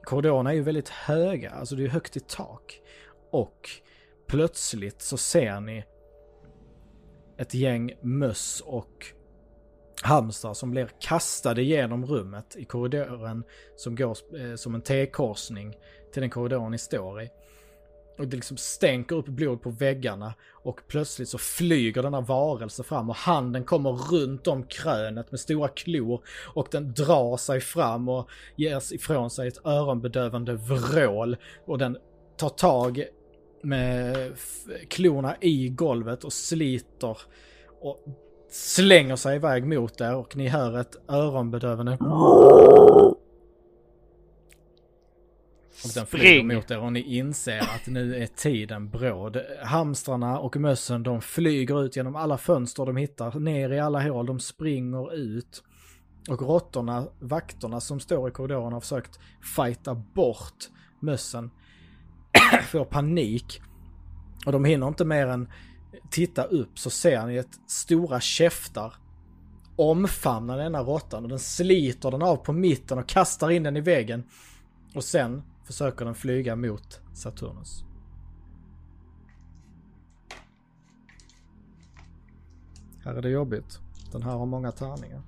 korridorerna 0.05 0.51
är 0.51 0.55
ju 0.55 0.63
väldigt 0.63 0.89
höga, 0.89 1.51
alltså 1.51 1.77
det 1.77 1.85
är 1.85 1.89
högt 1.89 2.17
i 2.17 2.21
tak. 2.21 2.81
Och 3.31 3.71
plötsligt 4.27 5.03
så 5.03 5.17
ser 5.17 5.61
ni 5.61 5.85
ett 7.39 7.55
gäng 7.55 7.93
möss 8.03 8.63
och 8.67 9.07
hamstrar 10.03 10.55
som 10.55 10.71
blir 10.71 10.91
kastade 11.01 11.63
genom 11.63 12.07
rummet 12.07 12.57
i 12.57 12.65
korridoren 12.65 13.45
som 13.77 13.97
går 13.97 14.17
eh, 14.41 14.55
som 14.55 14.75
en 14.75 14.83
T-korsning 14.83 15.75
till 16.13 16.21
den 16.21 16.31
korridoren 16.31 16.71
ni 16.71 16.79
står 16.79 17.23
i. 17.23 17.31
Och 18.19 18.29
det 18.29 18.37
liksom 18.37 18.57
stänker 18.57 19.17
upp 19.17 19.27
blod 19.27 19.63
på 19.63 19.71
väggarna 19.71 20.35
och 20.53 20.81
plötsligt 20.89 21.29
så 21.29 21.39
flyger 21.39 22.03
denna 22.03 22.21
varelse 22.21 22.83
fram 22.83 23.11
och 23.11 23.17
handen 23.17 23.65
kommer 23.65 23.91
runt 23.91 24.47
om 24.47 24.63
krönet 24.63 25.31
med 25.31 25.41
stora 25.41 25.69
klor 25.69 26.23
och 26.55 26.69
den 26.71 26.93
drar 26.93 27.37
sig 27.37 27.61
fram 27.61 28.09
och 28.09 28.29
ger 28.57 28.95
ifrån 28.95 29.31
sig 29.31 29.49
ett 29.49 29.67
öronbedövande 29.67 30.55
vrål 30.55 31.37
och 31.67 31.79
den 31.79 31.97
tar 32.37 32.49
tag 32.49 33.05
med 33.63 34.33
klorna 34.89 35.37
i 35.41 35.69
golvet 35.69 36.25
och 36.25 36.33
sliter 36.33 37.19
och 37.81 38.05
slänger 38.51 39.17
sig 39.17 39.37
iväg 39.37 39.67
mot 39.67 40.01
er 40.01 40.15
och 40.15 40.37
ni 40.37 40.49
hör 40.49 40.81
ett 40.81 40.97
öronbedövande 41.09 41.99
och 45.85 45.91
den 45.95 46.07
flyger 46.07 46.43
mot 46.43 46.71
er 46.71 46.79
och 46.79 46.93
ni 46.93 47.01
inser 47.01 47.61
att 47.61 47.87
nu 47.87 48.23
är 48.23 48.27
tiden 48.27 48.91
bråd. 48.91 49.43
Hamstrarna 49.63 50.39
och 50.39 50.57
mössen 50.57 51.03
de 51.03 51.21
flyger 51.21 51.85
ut 51.85 51.97
genom 51.97 52.17
alla 52.17 52.39
fönster 52.39 52.87
de 52.87 52.97
hittar, 52.97 53.39
ner 53.41 53.73
i 53.73 53.81
alla 53.81 54.03
hål, 54.03 54.27
de 54.27 54.41
springer 54.41 55.15
ut. 55.15 55.65
Och 56.29 56.43
råttorna, 56.43 57.07
vakterna 57.19 57.81
som 57.81 58.01
står 58.01 58.29
i 58.29 58.33
korridoren 58.33 58.73
har 58.73 58.81
försökt 58.81 59.19
fighta 59.57 59.95
bort 59.95 60.69
mössen. 61.01 61.51
Får 62.71 62.85
panik. 62.85 63.63
Och 64.47 64.53
de 64.53 64.65
hinner 64.65 64.89
inte 64.89 65.05
mer 65.05 65.27
än 65.27 65.49
titta 66.11 66.45
upp 66.45 66.79
så 66.79 66.91
ser 66.91 67.27
ni 67.27 67.37
ett 67.37 67.61
stora 67.67 68.21
käftar 68.21 68.95
omfamna 69.79 70.57
denna 70.57 70.83
råttan 70.83 71.23
och 71.23 71.29
den 71.29 71.39
sliter 71.39 72.11
den 72.11 72.23
av 72.23 72.37
på 72.37 72.53
mitten 72.53 72.99
och 72.99 73.07
kastar 73.07 73.51
in 73.51 73.63
den 73.63 73.77
i 73.77 73.81
väggen. 73.81 74.25
Och 74.95 75.05
sen 75.05 75.43
försöker 75.69 76.05
den 76.05 76.15
flyga 76.15 76.57
mot 76.57 77.01
Saturnus. 77.15 77.85
Här 83.05 83.15
är 83.15 83.23
det 83.23 83.29
jobbigt. 83.31 83.79
Den 84.13 84.23
här 84.23 84.31
har 84.33 84.47
många 84.47 84.73
tärningar. 84.73 85.23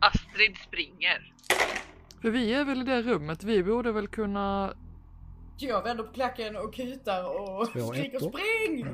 Astrid 0.00 0.56
springer. 0.56 1.32
För 2.22 2.30
vi 2.30 2.52
är 2.54 2.64
väl 2.64 2.80
i 2.82 2.84
det 2.84 3.02
rummet, 3.02 3.44
vi 3.44 3.62
borde 3.64 3.92
väl 3.92 4.08
kunna... 4.08 4.74
Jag 5.56 5.82
vänder 5.82 6.04
på 6.04 6.12
klacken 6.12 6.56
och 6.56 6.74
kutar 6.74 7.24
och 7.40 7.66
skriker 7.66 8.18
spring! 8.18 8.86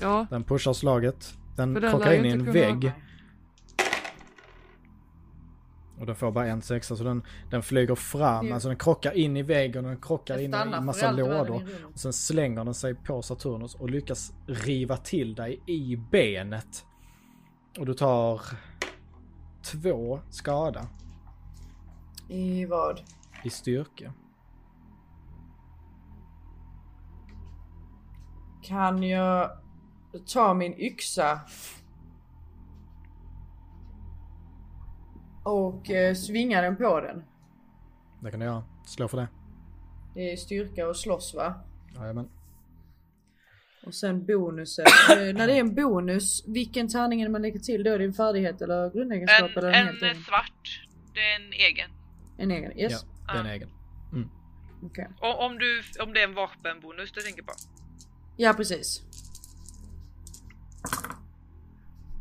Ja, 0.00 0.26
Den 0.30 0.44
pushar 0.44 0.72
slaget. 0.72 1.34
Den 1.56 1.74
krockar 1.74 2.12
in 2.12 2.24
i 2.24 2.28
en 2.28 2.38
kunna- 2.38 2.52
vägg. 2.52 2.92
Och 6.00 6.06
den 6.06 6.16
får 6.16 6.30
bara 6.32 6.46
en 6.46 6.62
sexa 6.62 6.96
så 6.96 7.04
den, 7.04 7.22
den 7.50 7.62
flyger 7.62 7.94
fram, 7.94 8.46
Det- 8.46 8.52
alltså 8.52 8.68
den 8.68 8.78
krockar 8.78 9.12
in 9.16 9.36
i 9.36 9.42
väggen 9.42 9.84
och 9.84 9.90
den 9.90 10.00
krockar 10.00 10.38
in 10.38 10.54
i 10.54 10.56
en 10.56 10.84
massa 10.84 11.10
lådor. 11.12 11.68
Och 11.94 11.98
sen 12.00 12.12
slänger 12.12 12.64
den 12.64 12.74
sig 12.74 12.94
på 12.94 13.22
Saturnus 13.22 13.74
och 13.74 13.90
lyckas 13.90 14.32
riva 14.46 14.96
till 14.96 15.34
dig 15.34 15.60
i 15.66 15.96
benet. 16.10 16.84
Och 17.78 17.86
du 17.86 17.94
tar 17.94 18.40
två 19.62 20.20
skada 20.30 20.86
I 22.28 22.64
vad? 22.64 23.00
i 23.44 23.50
styrka. 23.50 24.12
Kan 28.62 29.02
jag 29.02 29.50
ta 30.26 30.54
min 30.54 30.74
yxa 30.80 31.40
och 35.42 35.90
eh, 35.90 36.14
svinga 36.14 36.60
den 36.60 36.76
på 36.76 37.00
den? 37.00 37.24
Det 38.22 38.30
kan 38.30 38.40
du 38.40 38.46
göra. 38.46 38.64
Slå 38.86 39.08
för 39.08 39.16
det. 39.16 39.28
Det 40.14 40.32
är 40.32 40.36
styrka 40.36 40.88
och 40.88 40.96
slåss 40.96 41.34
va? 41.34 41.54
Jajamän. 41.94 42.28
Och 43.86 43.94
sen 43.94 44.26
bonusen. 44.26 44.84
eh, 45.10 45.34
när 45.34 45.46
det 45.46 45.52
är 45.52 45.60
en 45.60 45.74
bonus, 45.74 46.44
vilken 46.46 46.88
tärning 46.88 47.20
är 47.20 47.26
det 47.26 47.32
man 47.32 47.42
lägger 47.42 47.60
till? 47.60 47.84
Då 47.84 47.90
är 47.90 47.98
det 47.98 48.04
en 48.04 48.12
färdighet 48.12 48.62
eller 48.62 48.90
grundegenskap 48.90 49.50
En, 49.56 49.58
eller 49.58 49.72
en, 49.72 49.88
en 49.88 50.22
svart. 50.22 50.86
Det 51.14 51.20
är 51.20 51.36
en 51.36 51.52
egen. 51.52 51.90
En 52.38 52.50
egen? 52.50 52.78
Yes. 52.78 53.06
Ja, 53.26 53.32
det 53.32 53.38
är 53.38 53.44
en 53.44 53.50
egen. 53.50 53.70
Okej. 54.82 55.08
Och 55.20 55.44
om, 55.44 55.58
du, 55.58 55.82
om 56.02 56.12
det 56.12 56.20
är 56.20 56.28
en 56.28 56.34
vapenbonus 56.34 57.12
du 57.12 57.20
tänker 57.20 57.42
på. 57.42 57.52
Ja 58.36 58.52
precis. 58.52 59.02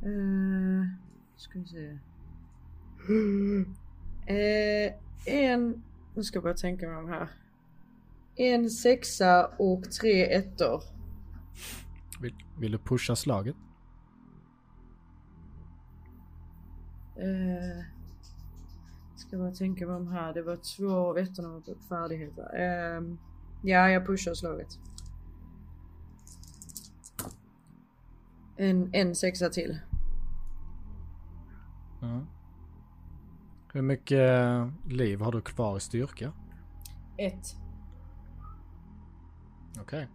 Uh, 0.05 0.85
ska 1.37 1.59
vi 1.59 1.65
se. 1.65 1.97
Eh, 4.29 4.93
en, 5.25 5.83
nu 6.15 6.23
ska 6.23 6.35
jag 6.35 6.43
bara 6.43 6.53
tänka 6.53 6.87
mig 6.87 6.97
om 6.97 7.09
här. 7.09 7.29
En 8.35 8.69
sexa 8.69 9.47
och 9.59 9.91
tre 9.91 10.33
ettor. 10.33 10.83
Vill, 12.21 12.35
vill 12.59 12.71
du 12.71 12.77
pusha 12.77 13.15
slaget? 13.15 13.55
Eh, 17.15 17.83
ska 19.15 19.37
bara 19.37 19.51
tänka 19.51 19.87
mig 19.87 19.95
om 19.95 20.07
här. 20.07 20.33
Det 20.33 20.41
var 20.41 20.55
två 20.55 20.91
av 20.91 21.17
ettorna 21.17 21.49
var 21.49 21.61
färdigheter. 21.89 22.49
Eh, 22.55 23.01
ja, 23.63 23.89
jag 23.89 24.05
pushar 24.05 24.33
slaget. 24.33 24.79
En, 28.57 28.89
en 28.93 29.15
sexa 29.15 29.49
till. 29.49 29.79
Ja. 32.01 32.25
Hur 33.77 33.83
mycket 33.83 34.67
liv 34.87 35.21
har 35.21 35.31
du 35.31 35.41
kvar 35.41 35.77
i 35.77 35.79
styrka? 35.79 36.31
Ett. 37.17 37.55
Okej. 39.79 40.07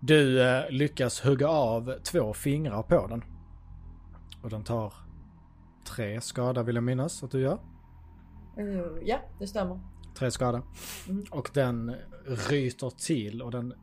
Du 0.00 0.42
eh, 0.42 0.70
lyckas 0.70 1.20
hugga 1.20 1.48
av 1.48 1.94
två 2.04 2.34
fingrar 2.34 2.82
på 2.82 3.06
den. 3.06 3.24
Och 4.42 4.50
den 4.50 4.64
tar 4.64 4.92
tre 5.84 6.20
skada 6.20 6.62
vill 6.62 6.74
jag 6.74 6.84
minnas 6.84 7.22
att 7.22 7.30
du 7.30 7.40
gör. 7.40 7.58
Eh, 8.56 8.64
ja, 9.02 9.18
det 9.38 9.46
stämmer. 9.46 9.80
Tre 10.14 10.30
skada. 10.30 10.62
Mm. 11.08 11.24
Och 11.30 11.50
den 11.54 11.96
ryter 12.24 12.90
till 12.90 13.42
och 13.42 13.50
den 13.50 13.74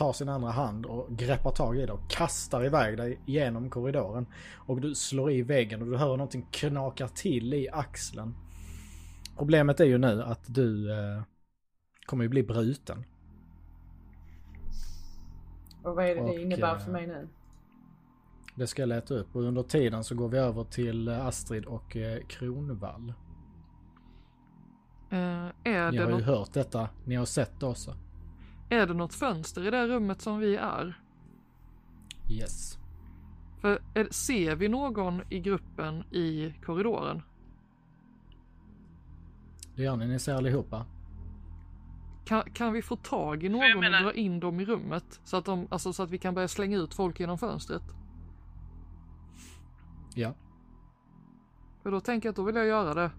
tar 0.00 0.12
sin 0.12 0.28
andra 0.28 0.50
hand 0.50 0.86
och 0.86 1.08
greppar 1.10 1.50
tag 1.50 1.76
i 1.76 1.80
dig 1.80 1.90
och 1.90 2.10
kastar 2.10 2.64
iväg 2.64 2.96
dig 2.96 3.20
genom 3.26 3.70
korridoren. 3.70 4.26
Och 4.56 4.80
du 4.80 4.94
slår 4.94 5.32
i 5.32 5.42
väggen 5.42 5.82
och 5.82 5.88
du 5.88 5.96
hör 5.96 6.16
någonting 6.16 6.46
knaka 6.50 7.08
till 7.08 7.54
i 7.54 7.68
axeln. 7.72 8.34
Problemet 9.36 9.80
är 9.80 9.84
ju 9.84 9.98
nu 9.98 10.22
att 10.22 10.54
du 10.54 10.92
eh, 10.92 11.22
kommer 12.06 12.24
ju 12.24 12.28
bli 12.28 12.42
bruten. 12.42 13.04
Och 15.82 15.96
vad 15.96 16.04
är 16.04 16.14
det 16.14 16.20
Och, 16.20 16.28
det 16.28 16.42
innebär 16.42 16.74
eh, 16.74 16.78
för 16.78 16.92
mig 16.92 17.06
nu? 17.06 17.28
Det 18.54 18.66
ska 18.66 18.82
jag 18.82 18.88
leta 18.88 19.14
upp 19.14 19.36
och 19.36 19.42
under 19.42 19.62
tiden 19.62 20.04
så 20.04 20.14
går 20.14 20.28
vi 20.28 20.38
över 20.38 20.64
till 20.64 21.08
eh, 21.08 21.26
Astrid 21.26 21.64
och 21.64 21.96
eh, 21.96 22.26
Kronvall. 22.26 23.14
är, 25.10 25.90
Ni 25.90 25.96
det 25.96 26.02
har 26.02 26.10
ju 26.10 26.16
något, 26.16 26.22
hört 26.22 26.52
detta, 26.52 26.88
ni 27.04 27.14
har 27.14 27.26
sett 27.26 27.60
det 27.60 27.66
också. 27.66 27.94
Är 28.70 28.86
det 28.86 28.94
något 28.94 29.14
fönster 29.14 29.66
i 29.66 29.70
det 29.70 29.86
rummet 29.86 30.20
som 30.20 30.38
vi 30.38 30.56
är? 30.56 31.00
Yes. 32.30 32.78
För 33.60 33.82
är, 33.94 34.08
ser 34.10 34.56
vi 34.56 34.68
någon 34.68 35.22
i 35.30 35.40
gruppen 35.40 36.04
i 36.10 36.54
korridoren? 36.64 37.22
Det 39.76 39.82
gör 39.82 39.96
ni, 39.96 40.06
ni 40.06 40.18
ser 40.18 40.34
allihopa. 40.34 40.86
Kan, 42.24 42.42
kan 42.42 42.72
vi 42.72 42.82
få 42.82 42.96
tag 42.96 43.44
i 43.44 43.48
någon 43.48 43.80
menar- 43.80 43.98
och 43.98 44.04
dra 44.04 44.12
in 44.12 44.40
dem 44.40 44.60
i 44.60 44.64
rummet? 44.64 45.20
Så 45.24 45.36
att, 45.36 45.44
de, 45.44 45.66
alltså, 45.70 45.92
så 45.92 46.02
att 46.02 46.10
vi 46.10 46.18
kan 46.18 46.34
börja 46.34 46.48
slänga 46.48 46.76
ut 46.78 46.94
folk 46.94 47.20
genom 47.20 47.38
fönstret? 47.38 47.82
Ja. 50.14 50.34
För 51.82 51.90
då 51.90 52.00
tänker 52.00 52.26
jag 52.26 52.32
att 52.32 52.36
då 52.36 52.42
vill 52.42 52.56
jag 52.56 52.66
göra 52.66 52.94
det. 52.94 53.10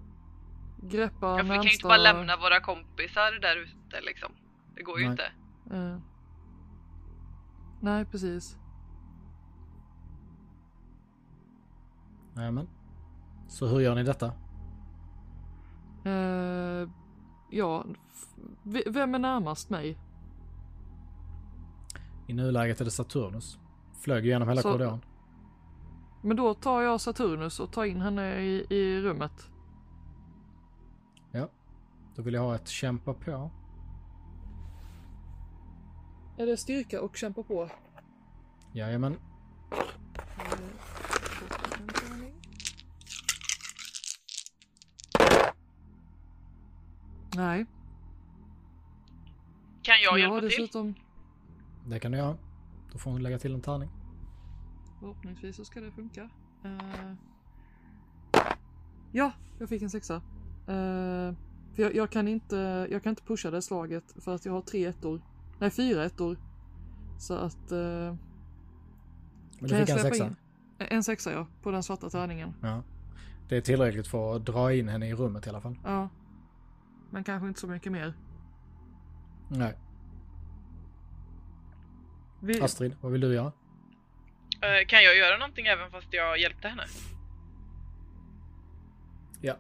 Greppa 0.83 1.27
Ja, 1.27 1.37
för 1.37 1.43
vi 1.43 1.49
kan 1.49 1.49
ju 1.49 1.53
inte 1.55 1.67
närmsta... 1.67 1.87
bara 1.87 1.97
lämna 1.97 2.37
våra 2.37 2.59
kompisar 2.59 3.41
där 3.41 3.57
ute 3.57 4.01
liksom. 4.01 4.31
Det 4.75 4.83
går 4.83 4.99
ju 4.99 5.05
Nej. 5.05 5.11
inte. 5.11 5.23
Eh. 5.71 5.97
Nej, 7.79 8.05
precis. 8.05 8.57
Jajamän. 12.36 12.67
Så 13.47 13.67
hur 13.67 13.79
gör 13.79 13.95
ni 13.95 14.03
detta? 14.03 14.31
Eh, 16.05 16.89
ja, 17.49 17.86
v- 18.63 18.84
vem 18.89 19.15
är 19.15 19.19
närmast 19.19 19.69
mig? 19.69 19.97
I 22.27 22.34
nuläget 22.34 22.81
är 22.81 22.86
det 22.86 22.91
Saturnus. 22.91 23.60
Flög 23.93 24.25
igenom 24.25 24.47
hela 24.49 24.62
Så- 24.62 24.71
korridoren. 24.71 25.01
Men 26.21 26.38
då 26.38 26.53
tar 26.53 26.81
jag 26.81 27.01
Saturnus 27.01 27.60
och 27.60 27.71
tar 27.71 27.84
in 27.86 28.01
henne 28.01 28.36
i, 28.39 28.65
i 28.69 29.01
rummet. 29.01 29.49
Ja. 31.31 31.47
Då 32.15 32.21
vill 32.21 32.34
jag 32.34 32.41
ha 32.41 32.55
ett 32.55 32.67
kämpa 32.67 33.13
på. 33.13 33.51
Är 36.41 36.45
det 36.45 36.58
styrka 36.58 37.01
och 37.01 37.17
kämpa 37.17 37.43
på? 37.43 37.69
Jajamän. 38.73 39.17
Nej, 47.36 47.65
Kan 49.82 49.95
jag 50.04 50.13
jag 50.13 50.19
hjälpa 50.19 50.34
har 50.34 50.39
till? 50.39 50.49
dessutom 50.49 50.93
Det 51.88 51.99
kan 51.99 52.12
du 52.12 52.17
göra. 52.17 52.38
Då 52.91 52.97
får 52.97 53.12
hon 53.12 53.23
lägga 53.23 53.39
till 53.39 53.54
en 53.54 53.62
tärning. 53.62 53.89
Förhoppningsvis 54.99 55.56
så 55.56 55.65
ska 55.65 55.82
det 55.82 55.91
funka. 55.91 56.30
Eh, 56.63 57.13
ja, 59.12 59.32
jag 59.60 59.69
fick 59.69 59.82
en 59.82 59.89
sexa. 59.89 60.15
Eh, 60.67 61.34
för 61.75 61.82
jag, 61.84 61.95
jag, 61.95 62.10
kan 62.10 62.27
inte, 62.27 62.88
jag 62.91 63.04
kan 63.04 63.10
inte 63.10 63.23
pusha 63.23 63.51
det 63.51 63.62
slaget 63.62 64.23
för 64.23 64.36
att 64.36 64.45
jag 64.45 64.54
har 64.54 64.62
tre 64.62 64.86
ettor. 64.86 65.21
Nej, 65.62 65.69
fyra 65.71 66.06
ettor. 66.06 66.38
Så 67.19 67.34
att... 67.34 67.71
eh, 67.71 67.78
Men 67.78 68.17
Kan 69.60 69.67
du 69.69 69.76
jag 69.76 69.80
fick 69.80 69.89
en 69.89 70.00
släppa 70.00 70.15
sexa. 70.15 70.26
in? 70.26 70.36
en 70.80 71.04
sexa 71.04 71.32
ja, 71.32 71.47
på 71.62 71.71
den 71.71 71.84
svarta 71.84 72.10
tärningen. 72.10 72.54
Ja. 72.62 72.84
Det 73.50 73.58
är 73.58 73.62
tillräckligt 73.62 74.08
för 74.08 74.36
att 74.36 74.45
dra 74.45 74.74
in 74.74 74.89
henne 74.89 75.08
i 75.10 75.13
rummet 75.13 75.45
i 75.47 75.50
alla 75.50 75.62
fall. 75.62 75.76
Ja. 75.84 76.10
Men 77.10 77.24
kanske 77.24 77.47
inte 77.47 77.60
så 77.60 77.67
mycket 77.67 77.91
mer. 77.91 78.13
Nej. 79.47 79.78
Vi, 82.39 82.62
Astrid, 82.62 82.95
vad 83.02 83.12
vill 83.12 83.21
du 83.21 83.34
göra? 83.34 83.52
Eh, 84.62 84.86
kan 84.88 85.04
jag 85.04 85.17
göra 85.17 85.38
någonting 85.38 85.65
även 85.65 85.91
fast 85.91 86.08
jag 86.13 86.39
hjälpte 86.39 86.67
henne? 86.67 86.84
Ja. 89.41 89.56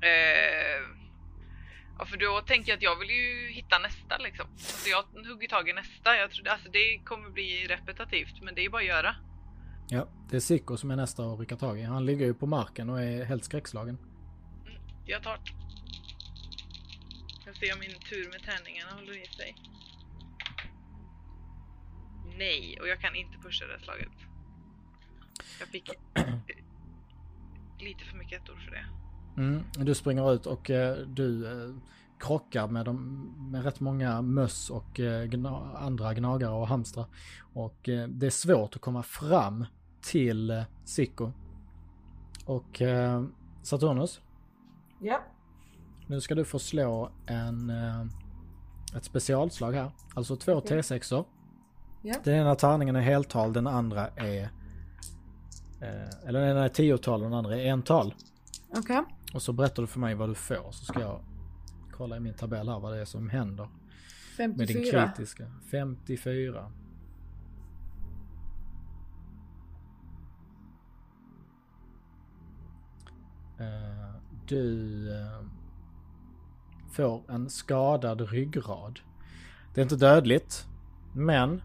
Eh, 0.00 0.95
ja, 1.98 2.06
för 2.06 2.16
då 2.16 2.40
tänker 2.40 2.70
jag 2.70 2.76
att 2.76 2.82
jag 2.82 2.98
vill 2.98 3.10
ju 3.10 3.48
hitta 3.52 3.78
nästa 3.78 4.18
liksom. 4.18 4.46
Så 4.56 4.90
jag 4.90 5.28
hugger 5.28 5.48
tag 5.48 5.68
i 5.68 5.72
nästa. 5.72 6.16
Jag 6.16 6.30
trodde, 6.30 6.52
alltså 6.52 6.70
det 6.70 6.98
kommer 7.04 7.30
bli 7.30 7.66
repetitivt, 7.66 8.42
men 8.42 8.54
det 8.54 8.64
är 8.64 8.70
bara 8.70 8.82
att 8.82 8.88
göra. 8.88 9.16
Ja, 9.88 10.08
det 10.30 10.36
är 10.36 10.40
Sicko 10.40 10.76
som 10.76 10.90
är 10.90 10.96
nästa 10.96 11.22
att 11.22 11.40
rycka 11.40 11.56
tag 11.56 11.78
i. 11.78 11.82
Han 11.82 12.06
ligger 12.06 12.26
ju 12.26 12.34
på 12.34 12.46
marken 12.46 12.90
och 12.90 13.02
är 13.02 13.24
helt 13.24 13.44
skräckslagen. 13.44 13.98
Jag 15.06 15.22
tar. 15.22 15.40
Jag 17.46 17.56
ser 17.56 17.74
om 17.74 17.80
min 17.80 18.00
tur 18.00 18.30
med 18.30 18.42
tärningarna 18.42 18.92
håller 18.92 19.22
i 19.22 19.26
sig. 19.26 19.56
Nej, 22.38 22.78
och 22.80 22.88
jag 22.88 23.00
kan 23.00 23.14
inte 23.14 23.38
pusha 23.38 23.66
det 23.66 23.80
slaget. 23.80 24.12
Jag 25.60 25.68
fick 25.68 25.90
lite 27.80 28.04
för 28.04 28.16
mycket 28.16 28.42
ettor 28.42 28.56
för 28.56 28.70
det. 28.70 28.86
Mm, 29.36 29.62
du 29.78 29.94
springer 29.94 30.32
ut 30.32 30.46
och 30.46 30.70
eh, 30.70 30.96
du 30.96 31.46
eh, 31.46 31.74
krockar 32.18 32.68
med, 32.68 32.84
dem, 32.84 33.32
med 33.50 33.64
rätt 33.64 33.80
många 33.80 34.22
möss 34.22 34.70
och 34.70 35.00
eh, 35.00 35.24
gna, 35.24 35.76
andra 35.76 36.14
gnagare 36.14 36.52
och 36.52 36.68
hamstrar. 36.68 37.06
Och 37.52 37.80
det 38.08 38.26
är 38.26 38.30
svårt 38.30 38.76
att 38.76 38.82
komma 38.82 39.02
fram 39.02 39.66
till 40.00 40.50
eh, 40.50 40.62
Sicko. 40.84 41.32
Och 42.46 42.82
Saturnus, 43.62 44.20
Ja. 45.00 45.22
nu 46.06 46.20
ska 46.20 46.34
du 46.34 46.44
få 46.44 46.58
slå 46.58 47.10
en, 47.26 47.70
ett 48.96 49.04
specialslag 49.04 49.72
här. 49.72 49.90
Alltså 50.14 50.36
två 50.36 50.52
Okej. 50.52 50.80
T6or. 50.80 51.24
Ja. 52.02 52.14
Den 52.24 52.34
ena 52.34 52.54
tärningen 52.54 52.96
är 52.96 53.00
heltal, 53.00 53.52
den 53.52 53.66
andra 53.66 54.08
är... 54.08 54.50
Eller 56.26 56.40
den 56.40 56.50
ena 56.50 56.64
är 56.64 56.68
tiotal 56.68 57.22
och 57.22 57.30
den 57.30 57.38
andra 57.38 57.56
är 57.56 57.72
ental. 57.72 58.14
Okej. 58.76 59.02
Och 59.36 59.42
så 59.42 59.52
berättar 59.52 59.82
du 59.82 59.86
för 59.86 60.00
mig 60.00 60.14
vad 60.14 60.28
du 60.28 60.34
får 60.34 60.72
så 60.72 60.84
ska 60.84 61.00
jag 61.00 61.20
kolla 61.92 62.16
i 62.16 62.20
min 62.20 62.34
tabell 62.34 62.68
här 62.68 62.80
vad 62.80 62.92
det 62.92 63.00
är 63.00 63.04
som 63.04 63.30
händer 63.30 63.68
med 64.38 64.48
din 64.48 64.66
54. 64.66 65.08
kritiska. 65.08 65.44
54. 65.70 66.72
Eh, 73.58 74.14
Du 74.46 75.10
eh, 75.20 75.40
får 76.90 77.30
en 77.30 77.50
skadad 77.50 78.20
ryggrad. 78.20 79.00
Det 79.74 79.80
är 79.80 79.82
inte 79.82 79.96
dödligt, 79.96 80.66
men 81.12 81.62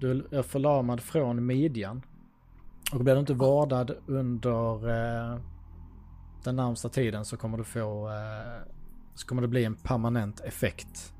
du 0.00 0.26
är 0.30 0.42
förlamad 0.42 1.00
från 1.00 1.46
midjan. 1.46 2.02
Och 2.92 3.04
blir 3.04 3.14
du 3.14 3.20
inte 3.20 3.34
vårdad 3.34 3.96
under 4.06 4.88
eh, 4.90 5.40
den 6.44 6.56
närmsta 6.56 6.88
tiden 6.88 7.24
så 7.24 7.36
kommer 7.36 7.58
du 7.58 7.64
få 7.64 8.08
eh, 8.08 8.72
så 9.14 9.26
kommer 9.26 9.42
det 9.42 9.48
bli 9.48 9.64
en 9.64 9.74
permanent 9.74 10.40
effekt. 10.40 11.14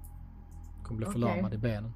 Du 0.78 0.84
kommer 0.84 0.96
bli 0.98 1.06
Okej. 1.06 1.12
förlamad 1.12 1.54
i 1.54 1.58
benen. 1.58 1.92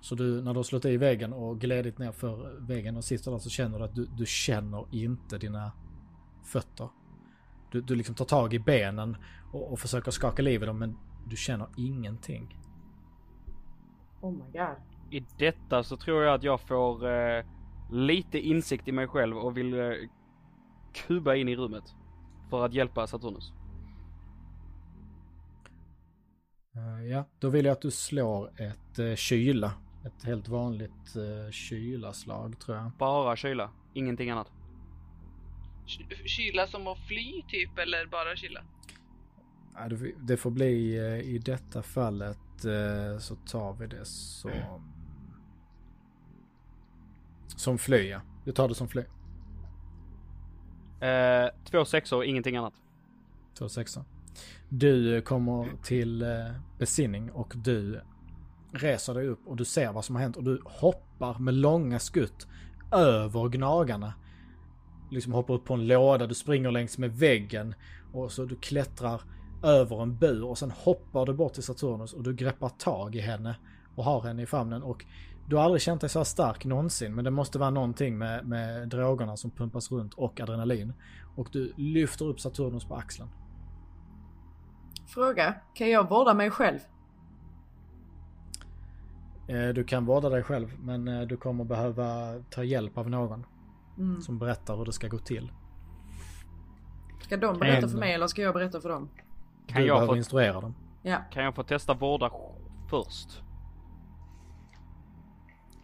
Så 0.00 0.14
du, 0.14 0.42
när 0.42 0.52
du 0.52 0.58
har 0.58 0.62
slått 0.62 0.84
i 0.84 0.96
väggen 0.96 1.32
och 1.32 1.60
glidit 1.60 1.98
ner 1.98 2.12
för 2.12 2.60
väggen 2.60 2.96
och 2.96 3.04
sitter 3.04 3.30
där 3.30 3.38
så 3.38 3.50
känner 3.50 3.78
du 3.78 3.84
att 3.84 3.94
du, 3.94 4.06
du 4.06 4.26
känner 4.26 4.86
inte 4.90 5.38
dina 5.38 5.72
fötter. 6.44 6.88
Du, 7.72 7.80
du 7.80 7.94
liksom 7.94 8.14
tar 8.14 8.24
tag 8.24 8.54
i 8.54 8.58
benen 8.58 9.16
och, 9.52 9.72
och 9.72 9.78
försöker 9.78 10.10
skaka 10.10 10.42
liv 10.42 10.62
i 10.62 10.66
dem 10.66 10.78
men 10.78 10.96
du 11.26 11.36
känner 11.36 11.68
ingenting. 11.76 12.56
Oh 14.20 14.32
my 14.32 14.44
god. 14.52 14.76
I 15.10 15.24
detta 15.38 15.82
så 15.82 15.96
tror 15.96 16.22
jag 16.22 16.34
att 16.34 16.42
jag 16.42 16.60
får 16.60 17.08
eh, 17.08 17.44
lite 17.90 18.38
insikt 18.38 18.88
i 18.88 18.92
mig 18.92 19.08
själv 19.08 19.38
och 19.38 19.56
vill 19.56 19.74
eh, 19.74 19.92
kuba 20.92 21.34
in 21.34 21.48
i 21.48 21.56
rummet. 21.56 21.94
För 22.50 22.64
att 22.64 22.74
hjälpa 22.74 23.06
Saturnus. 23.06 23.52
Eh, 26.74 27.06
ja, 27.06 27.24
då 27.38 27.48
vill 27.48 27.64
jag 27.64 27.72
att 27.72 27.82
du 27.82 27.90
slår 27.90 28.60
ett 28.60 28.98
uh, 28.98 29.14
kyla. 29.14 29.72
Ett 30.04 30.24
helt 30.24 30.48
vanligt 30.48 31.16
uh, 31.16 31.50
kylaslag 31.50 32.60
tror 32.60 32.76
jag. 32.76 32.90
Bara 32.98 33.36
kyla, 33.36 33.70
ingenting 33.94 34.30
annat. 34.30 34.52
Ky- 35.86 36.26
Kyla 36.26 36.66
som 36.66 36.86
att 36.86 36.98
fly 36.98 37.42
typ, 37.48 37.78
eller 37.78 38.06
bara 38.06 38.36
kyla? 38.36 38.60
Ja, 39.74 39.88
det, 39.88 40.12
det 40.20 40.36
får 40.36 40.50
bli 40.50 40.98
eh, 40.98 41.30
i 41.34 41.38
detta 41.38 41.82
fallet 41.82 42.64
eh, 42.64 43.18
så 43.18 43.36
tar 43.36 43.72
vi 43.72 43.86
det 43.86 44.04
som... 44.04 44.50
Som 47.46 47.78
fly 47.78 48.08
ja. 48.08 48.20
Du 48.44 48.52
tar 48.52 48.68
det 48.68 48.74
som 48.74 48.88
fly. 48.88 49.02
Eh, 51.00 51.48
två 51.64 51.84
sexor, 51.84 52.24
ingenting 52.24 52.56
annat. 52.56 52.74
Två 53.58 53.68
sexor. 53.68 54.04
Du 54.68 55.22
kommer 55.22 55.68
till 55.82 56.22
eh, 56.22 56.28
besinning 56.78 57.30
och 57.30 57.52
du 57.56 58.00
reser 58.72 59.14
dig 59.14 59.26
upp 59.26 59.46
och 59.46 59.56
du 59.56 59.64
ser 59.64 59.92
vad 59.92 60.04
som 60.04 60.14
har 60.14 60.22
hänt 60.22 60.36
och 60.36 60.44
du 60.44 60.62
hoppar 60.64 61.38
med 61.38 61.54
långa 61.54 61.98
skutt 61.98 62.46
över 62.92 63.48
gnagarna. 63.48 64.14
Liksom 65.10 65.32
hoppar 65.32 65.54
upp 65.54 65.64
på 65.64 65.74
en 65.74 65.86
låda, 65.86 66.26
du 66.26 66.34
springer 66.34 66.70
längs 66.70 66.98
med 66.98 67.16
väggen 67.16 67.74
och 68.12 68.32
så 68.32 68.44
du 68.44 68.56
klättrar 68.56 69.20
över 69.62 70.02
en 70.02 70.18
bur 70.18 70.44
och 70.44 70.58
sen 70.58 70.70
hoppar 70.70 71.26
du 71.26 71.32
bort 71.32 71.52
till 71.52 71.62
Saturnus 71.62 72.12
och 72.12 72.22
du 72.22 72.34
greppar 72.34 72.68
tag 72.68 73.16
i 73.16 73.20
henne 73.20 73.56
och 73.94 74.04
har 74.04 74.20
henne 74.20 74.42
i 74.42 74.46
famnen 74.46 74.82
och 74.82 75.04
du 75.46 75.56
har 75.56 75.62
aldrig 75.64 75.82
känt 75.82 76.00
dig 76.00 76.10
så 76.10 76.18
här 76.18 76.24
stark 76.24 76.64
någonsin 76.64 77.14
men 77.14 77.24
det 77.24 77.30
måste 77.30 77.58
vara 77.58 77.70
någonting 77.70 78.18
med, 78.18 78.46
med 78.46 78.88
drogerna 78.88 79.36
som 79.36 79.50
pumpas 79.50 79.92
runt 79.92 80.14
och 80.14 80.40
adrenalin. 80.40 80.92
Och 81.36 81.48
du 81.52 81.72
lyfter 81.76 82.24
upp 82.24 82.40
Saturnus 82.40 82.84
på 82.84 82.94
axeln. 82.94 83.28
Fråga. 85.06 85.54
Kan 85.74 85.90
jag 85.90 86.08
vårda 86.08 86.34
mig 86.34 86.50
själv? 86.50 86.78
Eh, 89.48 89.68
Du 89.68 89.84
kan 89.84 90.06
vårda 90.06 90.28
dig 90.28 90.42
själv 90.42 90.76
men 90.80 91.08
eh, 91.08 91.20
du 91.20 91.36
kommer 91.36 91.64
behöva 91.64 92.34
ta 92.50 92.64
hjälp 92.64 92.98
av 92.98 93.10
någon 93.10 93.46
Mm. 93.98 94.20
som 94.20 94.38
berättar 94.38 94.76
hur 94.76 94.84
det 94.84 94.92
ska 94.92 95.08
gå 95.08 95.18
till. 95.18 95.52
Ska 97.22 97.36
de 97.36 97.58
berätta 97.58 97.88
för 97.88 97.98
mig 97.98 98.14
eller 98.14 98.26
ska 98.26 98.42
jag 98.42 98.54
berätta 98.54 98.80
för 98.80 98.88
dem? 98.88 99.08
Kan 99.66 99.80
du 99.80 99.86
jag, 99.88 99.94
behöver 99.96 100.12
få, 100.12 100.16
instruera 100.16 100.60
dem. 100.60 100.74
Ja. 101.02 101.18
kan 101.32 101.44
jag 101.44 101.54
få 101.54 101.62
testa 101.62 101.94
vårda 101.94 102.30
först? 102.90 103.42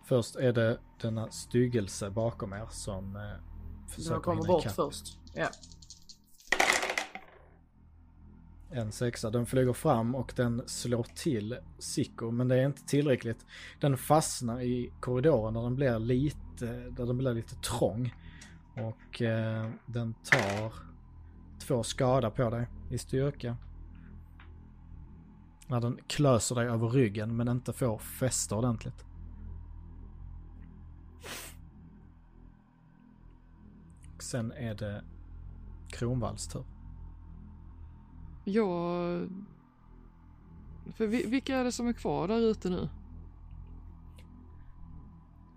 Först 0.06 0.36
är 0.36 0.52
det 0.52 0.78
denna 1.00 1.30
styggelse 1.30 2.10
bakom 2.10 2.52
er 2.52 2.68
som 2.70 3.16
eh, 3.16 3.22
försöker 3.88 4.14
Jag 4.14 4.22
kommer 4.22 4.46
bort 4.46 4.64
först. 4.64 5.18
Ja. 5.34 5.48
En 8.70 8.92
sexa. 8.92 9.30
Den 9.30 9.46
flyger 9.46 9.72
fram 9.72 10.14
och 10.14 10.32
den 10.36 10.62
slår 10.66 11.06
till 11.14 11.58
Sicko 11.78 12.30
men 12.30 12.48
det 12.48 12.56
är 12.56 12.66
inte 12.66 12.82
tillräckligt. 12.86 13.46
Den 13.80 13.96
fastnar 13.96 14.60
i 14.60 14.92
korridoren 15.00 15.54
där 15.54 15.62
den 15.62 15.74
blir 15.74 15.98
lite, 15.98 16.66
där 16.66 17.06
den 17.06 17.18
blir 17.18 17.34
lite 17.34 17.54
trång. 17.54 18.14
Och 18.74 19.22
eh, 19.22 19.70
den 19.86 20.14
tar 20.14 20.72
två 21.58 21.82
skada 21.82 22.30
på 22.30 22.50
dig 22.50 22.68
i 22.90 22.98
styrka. 22.98 23.56
När 25.66 25.80
den 25.80 25.98
klöser 26.06 26.54
dig 26.54 26.66
över 26.66 26.88
ryggen 26.88 27.36
men 27.36 27.48
inte 27.48 27.72
får 27.72 27.98
fäste 27.98 28.54
ordentligt. 28.54 29.05
Sen 34.26 34.52
är 34.52 34.74
det 34.74 35.04
Kronvalls 35.88 36.48
tur. 36.48 36.64
Jag... 38.44 39.28
För 40.94 41.06
vi, 41.06 41.26
vilka 41.26 41.56
är 41.56 41.64
det 41.64 41.72
som 41.72 41.86
är 41.86 41.92
kvar 41.92 42.28
där 42.28 42.38
ute 42.38 42.70
nu? 42.70 42.88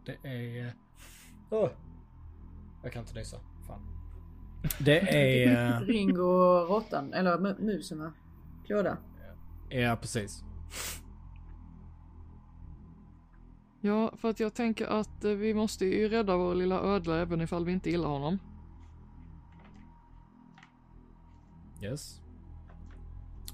Det 0.06 0.18
är... 0.24 0.74
Åh! 1.50 1.70
Jag 2.84 2.92
kan 2.94 3.02
inte 3.02 3.14
nysa. 3.14 3.38
Fan. 3.68 3.82
Det 4.80 5.00
är... 5.00 5.82
Ringo 5.86 6.66
råttan, 6.70 7.14
eller 7.14 7.38
mu- 7.38 7.62
musen 7.62 8.00
va? 8.00 8.14
Klåda. 8.66 8.98
Ja, 9.70 9.98
precis. 10.02 10.44
Ja, 13.82 14.12
för 14.18 14.30
att 14.30 14.40
jag 14.40 14.54
tänker 14.54 14.88
att 14.88 15.24
eh, 15.24 15.32
vi 15.32 15.54
måste 15.54 15.86
ju 15.86 16.10
rädda 16.10 16.38
vår 16.38 16.56
lilla 16.56 16.80
ödla 16.80 17.18
även 17.18 17.42
ifall 17.42 17.66
vi 17.66 17.72
inte 17.72 17.90
gillar 17.90 18.10
honom. 18.10 18.40
Yes. 21.82 22.22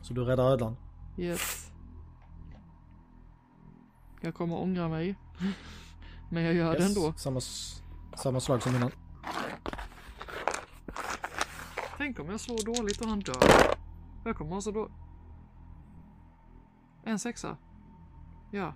Så 0.02 0.14
du 0.14 0.24
räddar 0.26 0.44
ödlan? 0.52 0.76
Yes. 1.18 1.72
Jag 4.22 4.36
kommer 4.36 4.56
ångra 4.58 4.88
mig. 4.90 5.16
Men 6.32 6.44
jag 6.44 6.54
gör 6.54 6.74
det 6.74 6.80
Yes. 6.80 6.98
ändå. 6.98 7.14
Samma, 7.18 7.40
samma 8.18 8.40
slag 8.40 8.62
som 8.64 8.76
innan. 8.76 8.92
Tänk 11.98 12.20
om 12.20 12.30
jag 12.30 12.40
slår 12.40 12.66
dåligt 12.76 13.02
och 13.02 13.08
han 13.08 13.20
dör. 13.20 13.36
Jag 14.26 14.36
kommer 14.36 14.56
alltså 14.56 14.72
då... 14.72 14.92
En 17.04 17.20
sexa. 17.20 17.58
Ja. 18.52 18.74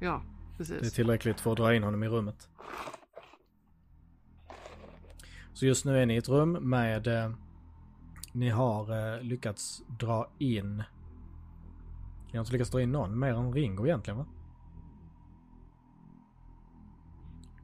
Ja, 0.00 0.22
Det 0.58 0.64
är 0.64 0.78
precis. 0.78 0.92
tillräckligt 0.92 1.40
för 1.40 1.50
att 1.52 1.56
dra 1.56 1.74
in 1.74 1.82
honom 1.82 2.02
i 2.02 2.08
rummet. 2.08 2.48
Så 5.52 5.66
just 5.66 5.84
nu 5.84 5.98
är 5.98 6.06
ni 6.06 6.14
i 6.14 6.16
ett 6.16 6.28
rum 6.28 6.52
med... 6.52 7.08
Ni 8.32 8.48
har 8.48 9.14
eh, 9.14 9.22
lyckats 9.22 9.82
dra 9.98 10.30
in... 10.38 10.76
Ni 12.26 12.38
har 12.38 12.40
inte 12.40 12.52
lyckats 12.52 12.70
dra 12.70 12.82
in 12.82 12.92
någon 12.92 13.18
mer 13.18 13.34
än 13.34 13.52
Ringo 13.52 13.86
egentligen 13.86 14.18
va? 14.18 14.26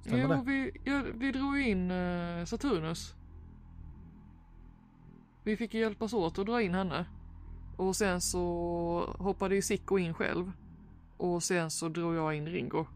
Stämmer 0.01 0.23
Jo, 0.23 0.29
det? 0.29 0.43
vi, 0.47 0.73
ja, 0.85 1.03
vi 1.15 1.33
drog 1.33 1.59
in 1.59 1.91
eh, 1.91 2.45
Saturnus. 2.45 3.15
Vi 5.43 5.57
fick 5.57 5.75
ju 5.75 5.81
hjälpas 5.81 6.13
åt 6.13 6.39
att 6.39 6.47
dra 6.47 6.63
in 6.63 6.75
henne. 6.75 7.07
Och 7.77 7.97
sen 7.97 8.21
så 8.21 9.15
hoppade 9.19 9.55
ju 9.55 9.63
Sicko 9.63 9.99
in 9.99 10.15
själv. 10.15 10.53
Och 11.17 11.43
sen 11.43 11.71
så 11.71 11.89
drog 11.89 12.15
jag 12.15 12.35
in 12.35 12.47
Ringo. 12.47 12.87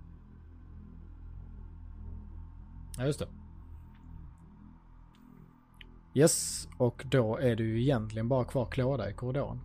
Ja, 2.99 3.07
just 3.07 3.19
det. 3.19 3.29
Yes, 6.15 6.69
och 6.79 7.03
då 7.07 7.37
är 7.37 7.57
det 7.57 7.63
ju 7.63 7.83
egentligen 7.83 8.29
bara 8.29 8.45
kvar 8.45 8.67
Klåda 8.67 9.11
i 9.11 9.15
korridoren. 9.15 9.61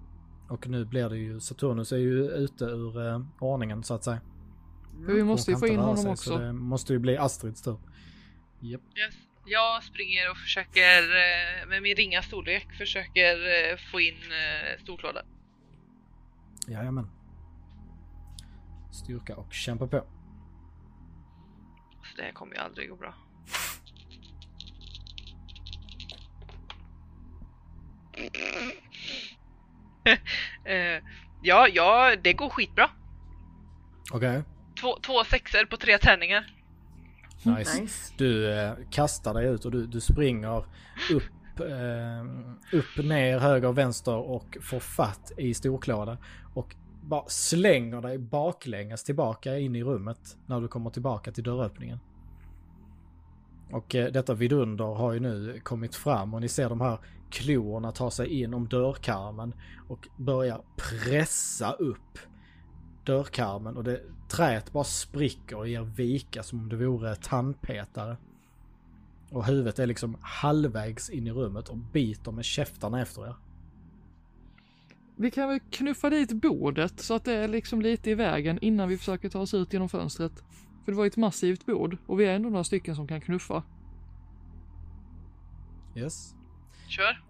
Och 0.49 0.67
nu 0.67 0.85
blir 0.85 1.09
det 1.09 1.17
ju, 1.17 1.39
Saturnus 1.39 1.91
är 1.91 1.97
ju 1.97 2.29
ute 2.31 2.65
ur 2.65 3.07
eh, 3.07 3.21
ordningen 3.39 3.83
så 3.83 3.93
att 3.93 4.03
säga. 4.03 4.21
För 5.05 5.13
vi 5.13 5.23
måste 5.23 5.51
ju 5.51 5.57
få 5.57 5.67
in 5.67 5.79
honom 5.79 5.97
sig, 5.97 6.05
Så 6.05 6.11
också. 6.11 6.37
det 6.37 6.53
måste 6.53 6.93
ju 6.93 6.99
bli 6.99 7.17
Astrids 7.17 7.61
tur. 7.61 7.77
Japp. 8.59 8.81
Yes. 8.81 9.15
Jag 9.45 9.83
springer 9.83 10.31
och 10.31 10.37
försöker 10.37 11.01
eh, 11.01 11.67
med 11.67 11.81
min 11.81 11.95
ringa 11.95 12.21
storlek 12.21 12.73
försöker 12.77 13.35
eh, 13.35 13.77
få 13.91 13.99
in 14.01 14.15
eh, 14.15 14.81
storklåda. 14.83 15.21
Jajamän. 16.67 17.07
Styrka 18.91 19.35
och 19.35 19.53
kämpa 19.53 19.87
på. 19.87 19.97
Så 22.03 22.17
det 22.17 22.23
här 22.23 22.31
kommer 22.31 22.55
ju 22.55 22.61
aldrig 22.61 22.89
gå 22.89 22.95
bra. 22.95 23.13
Ja, 31.41 31.67
ja, 31.67 32.15
det 32.23 32.33
går 32.33 32.49
skitbra. 32.49 32.89
Okej, 34.13 34.43
Två, 34.81 34.97
två 35.01 35.23
sexer 35.23 35.65
på 35.65 35.77
tre 35.77 35.97
tärningar. 35.97 36.53
nice. 37.43 37.81
Nice. 37.81 38.13
Du 38.17 38.53
eh, 38.53 38.73
kastar 38.91 39.33
dig 39.33 39.47
ut 39.47 39.65
och 39.65 39.71
du, 39.71 39.87
du 39.87 40.01
springer 40.01 40.57
upp, 41.11 41.59
eh, 41.59 42.77
upp, 42.79 43.05
ner, 43.05 43.39
höger, 43.39 43.71
vänster 43.71 44.15
och 44.15 44.57
får 44.61 44.79
fatt 44.79 45.31
i 45.37 45.53
storklåda. 45.53 46.17
Och 46.53 46.75
bara 47.01 47.23
slänger 47.27 48.01
dig 48.01 48.17
baklänges 48.17 49.03
tillbaka 49.03 49.57
in 49.57 49.75
i 49.75 49.83
rummet 49.83 50.37
när 50.45 50.61
du 50.61 50.67
kommer 50.67 50.89
tillbaka 50.89 51.31
till 51.31 51.43
dörröppningen. 51.43 51.99
Och 53.71 53.95
eh, 53.95 54.11
detta 54.11 54.33
vidunder 54.33 54.85
har 54.85 55.13
ju 55.13 55.19
nu 55.19 55.59
kommit 55.63 55.95
fram 55.95 56.33
och 56.33 56.41
ni 56.41 56.47
ser 56.47 56.69
de 56.69 56.81
här 56.81 56.99
klorna 57.29 57.91
ta 57.91 58.11
sig 58.11 58.41
in 58.41 58.53
om 58.53 58.67
dörrkarmen 58.67 59.53
och 59.87 60.07
börja 60.17 60.61
pressa 60.75 61.71
upp 61.71 62.19
dörrkarmen 63.03 63.77
och 63.77 63.83
det, 63.83 64.01
träet 64.27 64.73
bara 64.73 64.83
spricker 64.83 65.57
och 65.57 65.67
ger 65.67 65.81
vika 65.81 66.43
som 66.43 66.59
om 66.59 66.69
det 66.69 66.75
vore 66.75 67.15
tandpetare. 67.15 68.17
Och 69.29 69.45
huvudet 69.45 69.79
är 69.79 69.85
liksom 69.85 70.17
halvvägs 70.21 71.09
in 71.09 71.27
i 71.27 71.31
rummet 71.31 71.69
och 71.69 71.77
biter 71.77 72.31
med 72.31 72.45
käftarna 72.45 73.01
efter 73.01 73.27
er. 73.27 73.35
Vi 75.15 75.31
kan 75.31 75.49
väl 75.49 75.59
knuffa 75.59 76.09
dit 76.09 76.33
bordet 76.33 76.99
så 76.99 77.13
att 77.13 77.25
det 77.25 77.33
är 77.33 77.47
liksom 77.47 77.81
lite 77.81 78.09
i 78.09 78.15
vägen 78.15 78.59
innan 78.61 78.89
vi 78.89 78.97
försöker 78.97 79.29
ta 79.29 79.39
oss 79.39 79.53
ut 79.53 79.73
genom 79.73 79.89
fönstret. 79.89 80.43
För 80.85 80.91
det 80.91 80.97
var 80.97 81.03
ju 81.03 81.07
ett 81.07 81.17
massivt 81.17 81.65
bord 81.65 81.97
och 82.05 82.19
vi 82.19 82.25
är 82.25 82.35
ändå 82.35 82.49
några 82.49 82.63
stycken 82.63 82.95
som 82.95 83.07
kan 83.07 83.21
knuffa. 83.21 83.63
Yes. 85.95 86.36
Kör. 86.87 87.21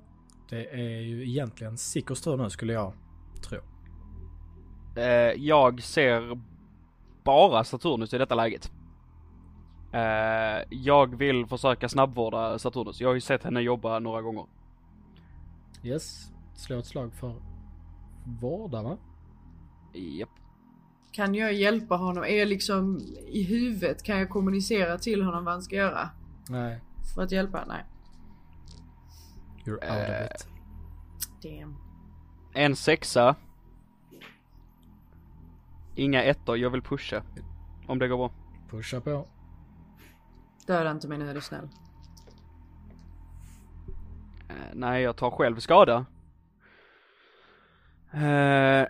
Det 0.49 0.65
är 0.73 1.01
ju 1.01 1.29
egentligen 1.29 1.77
Sickos 1.77 2.21
tur 2.21 2.37
nu 2.37 2.49
skulle 2.49 2.73
jag 2.73 2.93
tro. 3.49 3.59
Eh, 4.95 5.33
jag 5.37 5.83
ser 5.83 6.41
bara 7.23 7.63
Saturnus 7.63 8.13
i 8.13 8.17
detta 8.17 8.35
läget. 8.35 8.71
Eh, 9.91 10.65
jag 10.69 11.15
vill 11.17 11.45
försöka 11.45 11.89
snabbvårda 11.89 12.59
Saturnus. 12.59 13.01
Jag 13.01 13.09
har 13.09 13.13
ju 13.13 13.21
sett 13.21 13.43
henne 13.43 13.61
jobba 13.61 13.99
några 13.99 14.21
gånger. 14.21 14.45
Yes. 15.83 16.31
Slå 16.55 16.79
ett 16.79 16.85
slag 16.85 17.13
för 17.13 17.35
vårda 18.41 18.83
va? 18.83 18.97
Japp. 19.93 20.29
Kan 21.11 21.35
jag 21.35 21.53
hjälpa 21.53 21.95
honom? 21.95 22.23
Är 22.23 22.35
jag 22.39 22.47
liksom 22.47 22.99
i 23.27 23.43
huvudet? 23.43 24.03
Kan 24.03 24.19
jag 24.19 24.29
kommunicera 24.29 24.97
till 24.97 25.21
honom 25.23 25.45
vad 25.45 25.53
han 25.53 25.61
ska 25.61 25.75
göra? 25.75 26.09
Nej. 26.49 26.81
För 27.15 27.21
att 27.21 27.31
hjälpa? 27.31 27.65
Nej. 27.67 27.85
You're 29.67 29.73
out 29.75 30.09
Eh. 30.09 30.25
of 30.25 30.31
it. 30.31 30.47
Damn. 31.41 31.75
En 32.53 32.75
sexa. 32.75 33.35
Inga 35.95 36.23
ettor, 36.23 36.57
jag 36.57 36.69
vill 36.69 36.81
pusha. 36.81 37.23
Om 37.87 37.99
det 37.99 38.07
går 38.07 38.17
bra. 38.17 38.31
Pusha 38.69 39.01
på. 39.01 39.27
Döda 40.67 40.91
inte 40.91 41.07
mig 41.07 41.17
nu 41.17 41.29
är 41.29 41.33
du 41.33 41.41
snäll. 41.41 41.69
Eh, 44.49 44.55
nej, 44.73 45.03
jag 45.03 45.15
tar 45.15 45.31
själv 45.31 45.59
skada. 45.59 46.05
Eh, 48.11 48.85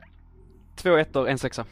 två 0.75 0.97
ettor, 0.97 1.27
en 1.27 1.37
sexa. 1.37 1.65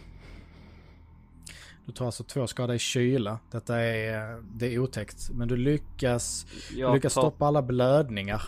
Du 1.86 1.92
tar 1.92 2.06
alltså 2.06 2.24
två 2.24 2.48
skada 2.48 2.76
i 2.76 2.80
kyla. 2.80 3.40
Detta 3.52 3.80
är, 3.82 4.42
det 4.54 4.74
är 4.74 4.80
otäckt. 4.80 5.30
Men 5.30 5.48
du 5.48 5.58
lyckas, 5.58 6.46
du 6.70 6.80
Jag 6.80 6.94
lyckas 6.96 7.14
tar, 7.14 7.22
stoppa 7.22 7.46
alla 7.46 7.62
blödningar. 7.62 8.42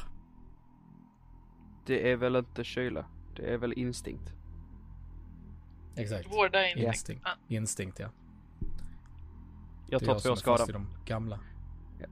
Det 1.87 2.11
är 2.11 2.15
väl 2.15 2.35
inte 2.35 2.63
kyla. 2.63 3.05
Det 3.35 3.53
är 3.53 3.57
väl 3.57 3.73
instinkt. 3.73 4.33
Exakt. 5.95 6.31
Vårda 6.31 6.69
in. 6.69 6.77
Instinkt. 6.77 7.21
Ja. 7.25 7.31
Instinkt 7.55 7.99
ja. 7.99 8.09
Jag 9.89 10.01
Det 10.01 10.05
är 10.05 10.07
tar 10.07 10.13
jag 10.13 10.21
två 10.21 10.21
som 10.21 10.31
är 10.31 10.35
fast 10.35 10.41
skada. 10.41 10.69
i 10.69 10.71
de 10.73 10.87
gamla. 11.05 11.39
Ja. 11.99 12.07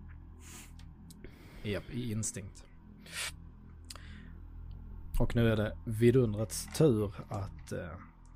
Japp, 1.64 1.90
i 1.92 2.12
instinkt. 2.12 2.66
Och 5.20 5.36
nu 5.36 5.52
är 5.52 5.56
det 5.56 5.78
vidundrets 5.86 6.68
tur 6.78 7.14
att 7.30 7.72
eh, 7.72 7.88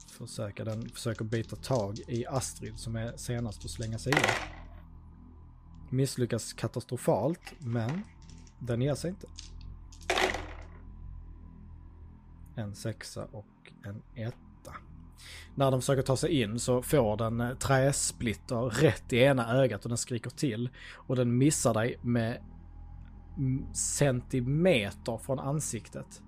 försöka, 0.07 0.63
den 0.63 0.89
försöker 0.89 1.25
byta 1.25 1.55
tag 1.55 1.99
i 2.07 2.25
Astrid 2.25 2.79
som 2.79 2.95
är 2.95 3.17
senast 3.17 3.65
att 3.65 3.71
slänga 3.71 3.97
sig 3.99 4.13
in. 4.13 4.19
Misslyckas 5.89 6.53
katastrofalt, 6.53 7.53
men 7.59 8.03
den 8.59 8.81
ger 8.81 8.95
sig 8.95 9.09
inte. 9.09 9.27
En 12.59 12.75
sexa 12.75 13.25
och 13.31 13.71
en 13.83 14.01
etta. 14.15 14.75
När 15.55 15.71
de 15.71 15.81
försöker 15.81 16.01
ta 16.01 16.17
sig 16.17 16.41
in 16.41 16.59
så 16.59 16.81
får 16.81 17.17
den 17.17 17.41
eh, 17.41 17.55
träsplitter 17.55 18.55
rätt 18.55 19.13
i 19.13 19.17
ena 19.17 19.53
ögat 19.53 19.83
och 19.83 19.89
den 19.89 19.97
skriker 19.97 20.29
till. 20.29 20.69
Och 20.95 21.15
den 21.15 21.37
missar 21.37 21.73
dig 21.73 21.99
med 22.01 22.41
centimeter 23.73 25.17
från 25.17 25.39
ansiktet. 25.39 26.21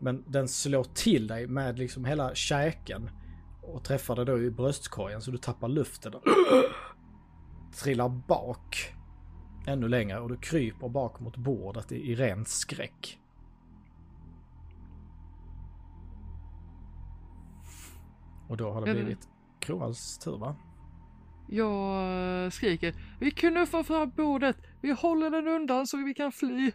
Men 0.00 0.24
den 0.26 0.48
slår 0.48 0.84
till 0.84 1.26
dig 1.26 1.46
med 1.46 1.78
liksom 1.78 2.04
hela 2.04 2.34
käken 2.34 3.10
och 3.62 3.84
träffar 3.84 4.16
dig 4.16 4.24
då 4.24 4.42
i 4.42 4.50
bröstkorgen 4.50 5.20
så 5.20 5.30
du 5.30 5.38
tappar 5.38 5.68
luften 5.68 6.14
och 6.14 6.22
trillar 7.74 8.08
bak 8.08 8.94
ännu 9.66 9.88
längre 9.88 10.20
och 10.20 10.28
du 10.28 10.36
kryper 10.36 10.88
bak 10.88 11.20
mot 11.20 11.36
bordet 11.36 11.92
i, 11.92 12.12
i 12.12 12.14
ren 12.14 12.44
skräck. 12.44 13.18
Och 18.48 18.56
då 18.56 18.70
har 18.72 18.80
det 18.80 18.86
det- 18.94 18.94
blivit 19.04 19.28
Kroals 19.58 20.18
tur 20.18 20.38
va? 20.38 20.56
jag 21.48 22.52
skriker. 22.52 22.94
Vi 23.20 23.30
knuffar 23.30 23.82
fram 23.82 24.10
bordet. 24.16 24.56
Vi 24.80 24.92
håller 24.92 25.30
den 25.30 25.48
undan 25.48 25.86
så 25.86 25.96
vi 25.96 26.14
kan 26.14 26.32
fly. 26.32 26.72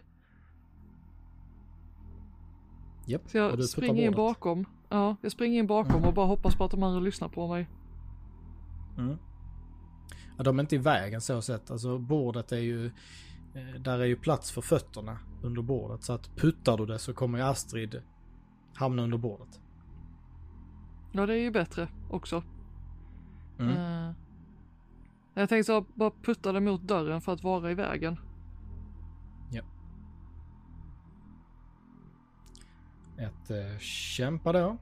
Japp, 3.06 3.22
Så 3.30 3.38
jag 3.38 3.64
springer 3.64 4.02
in 4.06 4.12
bakom. 4.12 4.64
Ja, 4.88 5.16
jag 5.22 5.32
springer 5.32 5.58
in 5.58 5.66
bakom 5.66 5.96
Mm. 5.96 6.08
och 6.08 6.14
bara 6.14 6.26
hoppas 6.26 6.54
på 6.56 6.64
att 6.64 6.70
de 6.70 6.82
andra 6.82 7.00
lyssnar 7.00 7.28
på 7.28 7.48
mig. 7.48 7.68
Mm. 8.98 9.16
Ja, 10.36 10.44
de 10.44 10.58
är 10.58 10.62
inte 10.62 10.74
i 10.74 10.78
vägen 10.78 11.20
så 11.20 11.42
sett. 11.42 11.70
Alltså 11.70 11.98
bordet 11.98 12.52
är 12.52 12.56
ju... 12.58 12.86
eh, 13.54 13.80
Där 13.80 13.98
är 13.98 14.04
ju 14.04 14.16
plats 14.16 14.52
för 14.52 14.60
fötterna 14.60 15.18
under 15.42 15.62
bordet. 15.62 16.02
Så 16.04 16.12
att 16.12 16.36
puttar 16.36 16.76
du 16.76 16.86
det 16.86 16.98
så 16.98 17.14
kommer 17.14 17.38
ju 17.38 17.44
Astrid 17.44 18.02
hamna 18.74 19.02
under 19.02 19.18
bordet. 19.18 19.60
Ja, 21.12 21.26
det 21.26 21.34
är 21.34 21.38
ju 21.38 21.50
bättre 21.50 21.88
också. 22.10 22.42
Mm. 23.58 23.76
Eh, 23.76 24.14
jag 25.34 25.48
tänkte 25.48 25.64
så 25.64 25.84
bara 25.94 26.10
putta 26.10 26.52
det 26.52 26.60
mot 26.60 26.82
dörren 26.82 27.20
för 27.20 27.32
att 27.32 27.42
vara 27.42 27.70
i 27.70 27.74
vägen. 27.74 28.18
Ett 33.22 33.50
eh, 33.50 33.78
kämpa 33.78 34.52
då. 34.52 34.76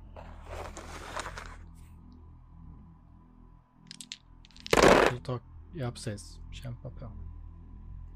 Du 5.11 5.19
tar, 5.19 5.41
ja 5.75 5.91
precis, 5.91 6.39
kämpa 6.53 6.91
på. 6.91 7.11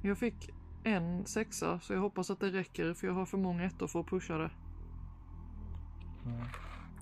Jag 0.03 0.19
fick 0.19 0.51
en 0.85 1.27
sexa 1.27 1.81
så 1.81 1.93
jag 1.93 2.01
hoppas 2.01 2.31
att 2.31 2.41
det 2.41 2.51
räcker 2.51 2.95
för 2.95 3.07
jag 3.07 3.15
har 3.15 3.27
för 3.27 3.39
många 3.39 3.65
ettor 3.65 3.87
för 3.87 4.01
att 4.01 4.07
pusha 4.07 4.39
det. 4.39 4.51
Mm. 6.27 6.47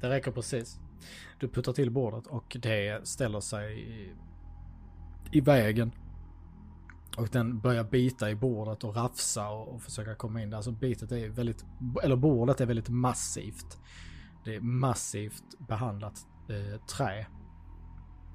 Det 0.00 0.08
räcker 0.08 0.30
precis. 0.30 0.80
Du 1.40 1.48
puttar 1.48 1.72
till 1.72 1.90
bordet 1.90 2.26
och 2.26 2.56
det 2.60 3.08
ställer 3.08 3.40
sig 3.40 3.80
i, 3.80 4.14
i 5.32 5.40
vägen. 5.40 5.92
Och 7.16 7.28
den 7.28 7.60
börjar 7.60 7.84
bita 7.84 8.30
i 8.30 8.34
bordet 8.34 8.84
och 8.84 8.96
rafsa 8.96 9.48
och, 9.48 9.74
och 9.74 9.82
försöka 9.82 10.14
komma 10.14 10.42
in. 10.42 10.54
Alltså 10.54 10.70
bitet 10.70 11.12
är 11.12 11.28
väldigt, 11.28 11.64
eller 12.02 12.16
bordet 12.16 12.60
är 12.60 12.66
väldigt 12.66 12.88
massivt. 12.88 13.78
Det 14.44 14.54
är 14.54 14.60
massivt 14.60 15.44
behandlat 15.68 16.26
eh, 16.48 16.80
trä. 16.80 17.26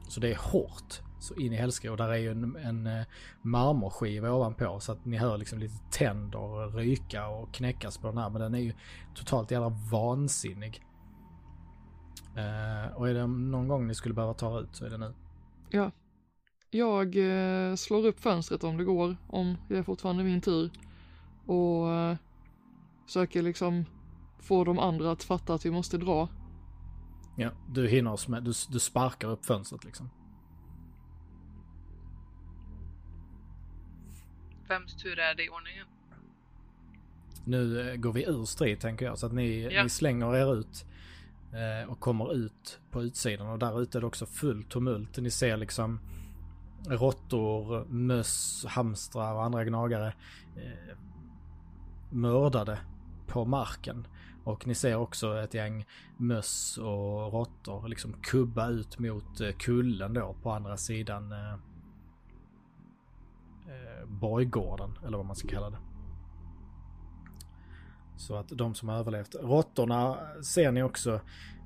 Så 0.07 0.19
det 0.19 0.31
är 0.31 0.35
hårt. 0.35 1.01
Så 1.19 1.35
in 1.35 1.53
i 1.53 1.55
helsike. 1.55 1.89
Och 1.89 1.97
där 1.97 2.09
är 2.09 2.17
ju 2.17 2.31
en, 2.31 2.55
en 2.55 2.87
eh, 2.87 3.05
marmorskiva 3.41 4.31
ovanpå. 4.31 4.79
Så 4.79 4.91
att 4.91 5.05
ni 5.05 5.17
hör 5.17 5.37
liksom 5.37 5.59
lite 5.59 5.77
tänder 5.91 6.71
ryka 6.71 7.27
och 7.27 7.53
knäckas 7.53 7.97
på 7.97 8.07
den 8.07 8.17
här. 8.17 8.29
Men 8.29 8.41
den 8.41 8.55
är 8.55 8.59
ju 8.59 8.73
totalt 9.15 9.51
jävla 9.51 9.69
vansinnig. 9.69 10.83
Eh, 12.37 12.95
och 12.95 13.09
är 13.09 13.13
det 13.13 13.27
någon 13.27 13.67
gång 13.67 13.87
ni 13.87 13.95
skulle 13.95 14.13
behöva 14.15 14.33
ta 14.33 14.59
ut 14.59 14.75
så 14.75 14.85
är 14.85 14.89
det 14.89 14.97
nu. 14.97 15.13
Ja. 15.69 15.91
Jag 16.69 17.15
eh, 17.17 17.75
slår 17.75 18.05
upp 18.05 18.19
fönstret 18.19 18.63
om 18.63 18.77
det 18.77 18.83
går, 18.83 19.17
om 19.27 19.57
det 19.69 19.77
är 19.77 19.83
fortfarande 19.83 20.23
min 20.23 20.41
tur. 20.41 20.71
Och 21.45 21.89
eh, 21.93 22.17
försöker 23.05 23.41
liksom 23.41 23.85
få 24.39 24.63
de 24.63 24.79
andra 24.79 25.11
att 25.11 25.23
fatta 25.23 25.53
att 25.53 25.65
vi 25.65 25.71
måste 25.71 25.97
dra. 25.97 26.29
Ja, 27.37 27.51
du 27.69 27.87
hinner 27.87 28.13
oss 28.13 28.27
med, 28.27 28.43
du, 28.43 28.53
du 28.69 28.79
sparkar 28.79 29.27
upp 29.27 29.45
fönstret 29.45 29.83
liksom. 29.83 30.09
Vems 34.67 34.95
tur 34.95 35.19
är 35.19 35.35
det 35.35 35.43
i 35.45 35.49
ordningen? 35.49 35.87
Nu 37.45 37.89
eh, 37.91 37.95
går 37.95 38.13
vi 38.13 38.23
ur 38.25 38.45
strid 38.45 38.79
tänker 38.79 39.05
jag 39.05 39.17
så 39.17 39.25
att 39.25 39.33
ni, 39.33 39.69
Ja. 39.71 39.83
ni 39.83 39.89
slänger 39.89 40.35
er 40.35 40.55
ut. 40.55 40.85
Eh, 41.53 41.89
och 41.89 41.99
kommer 41.99 42.33
ut 42.33 42.79
på 42.91 43.03
utsidan 43.03 43.47
och 43.47 43.59
där 43.59 43.81
ute 43.81 43.97
är 43.97 43.99
det 43.99 44.07
också 44.07 44.25
fullt 44.25 44.69
tumult. 44.69 45.17
Ni 45.17 45.31
ser 45.31 45.57
liksom 45.57 45.99
råttor, 46.87 47.85
möss, 47.85 48.65
hamstrar 48.67 49.33
och 49.33 49.43
andra 49.43 49.65
gnagare 49.65 50.13
eh, 50.55 50.97
mördade 52.09 52.79
på 53.27 53.45
marken. 53.45 54.07
Och 54.43 54.67
ni 54.67 54.75
ser 54.75 54.95
också 54.95 55.37
ett 55.37 55.53
gäng 55.53 55.85
möss 56.17 56.77
och 56.77 57.33
råttor 57.33 57.87
liksom 57.87 58.13
kubba 58.13 58.67
ut 58.67 58.99
mot 58.99 59.41
eh, 59.41 59.51
kullen 59.51 60.13
då 60.13 60.35
på 60.43 60.51
andra 60.51 60.77
sidan 60.77 61.31
eh, 61.31 61.53
eh, 63.67 64.05
borggården 64.07 64.97
eller 65.05 65.17
vad 65.17 65.25
man 65.25 65.35
ska 65.35 65.47
kalla 65.47 65.69
det. 65.69 65.77
Så 68.17 68.35
att 68.35 68.49
de 68.49 68.75
som 68.75 68.89
har 68.89 68.95
överlevt. 68.95 69.35
Råttorna 69.35 70.17
ser 70.43 70.71
ni 70.71 70.83
också 70.83 71.13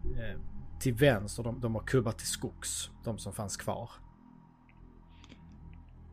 eh, 0.03 0.39
till 0.79 0.93
vänster. 0.93 1.43
De, 1.43 1.59
de 1.59 1.75
har 1.75 1.81
kubbat 1.81 2.17
till 2.17 2.27
skogs. 2.27 2.89
De 3.03 3.17
som 3.17 3.33
fanns 3.33 3.57
kvar. 3.57 3.89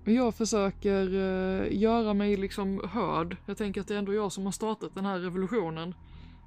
Jag 0.04 0.34
försöker 0.34 1.14
eh, 1.14 1.78
göra 1.78 2.14
mig 2.14 2.36
liksom 2.36 2.88
hörd. 2.88 3.36
Jag 3.46 3.56
tänker 3.56 3.80
att 3.80 3.88
det 3.88 3.94
är 3.94 3.98
ändå 3.98 4.14
jag 4.14 4.32
som 4.32 4.44
har 4.44 4.52
startat 4.52 4.94
den 4.94 5.04
här 5.04 5.18
revolutionen. 5.18 5.94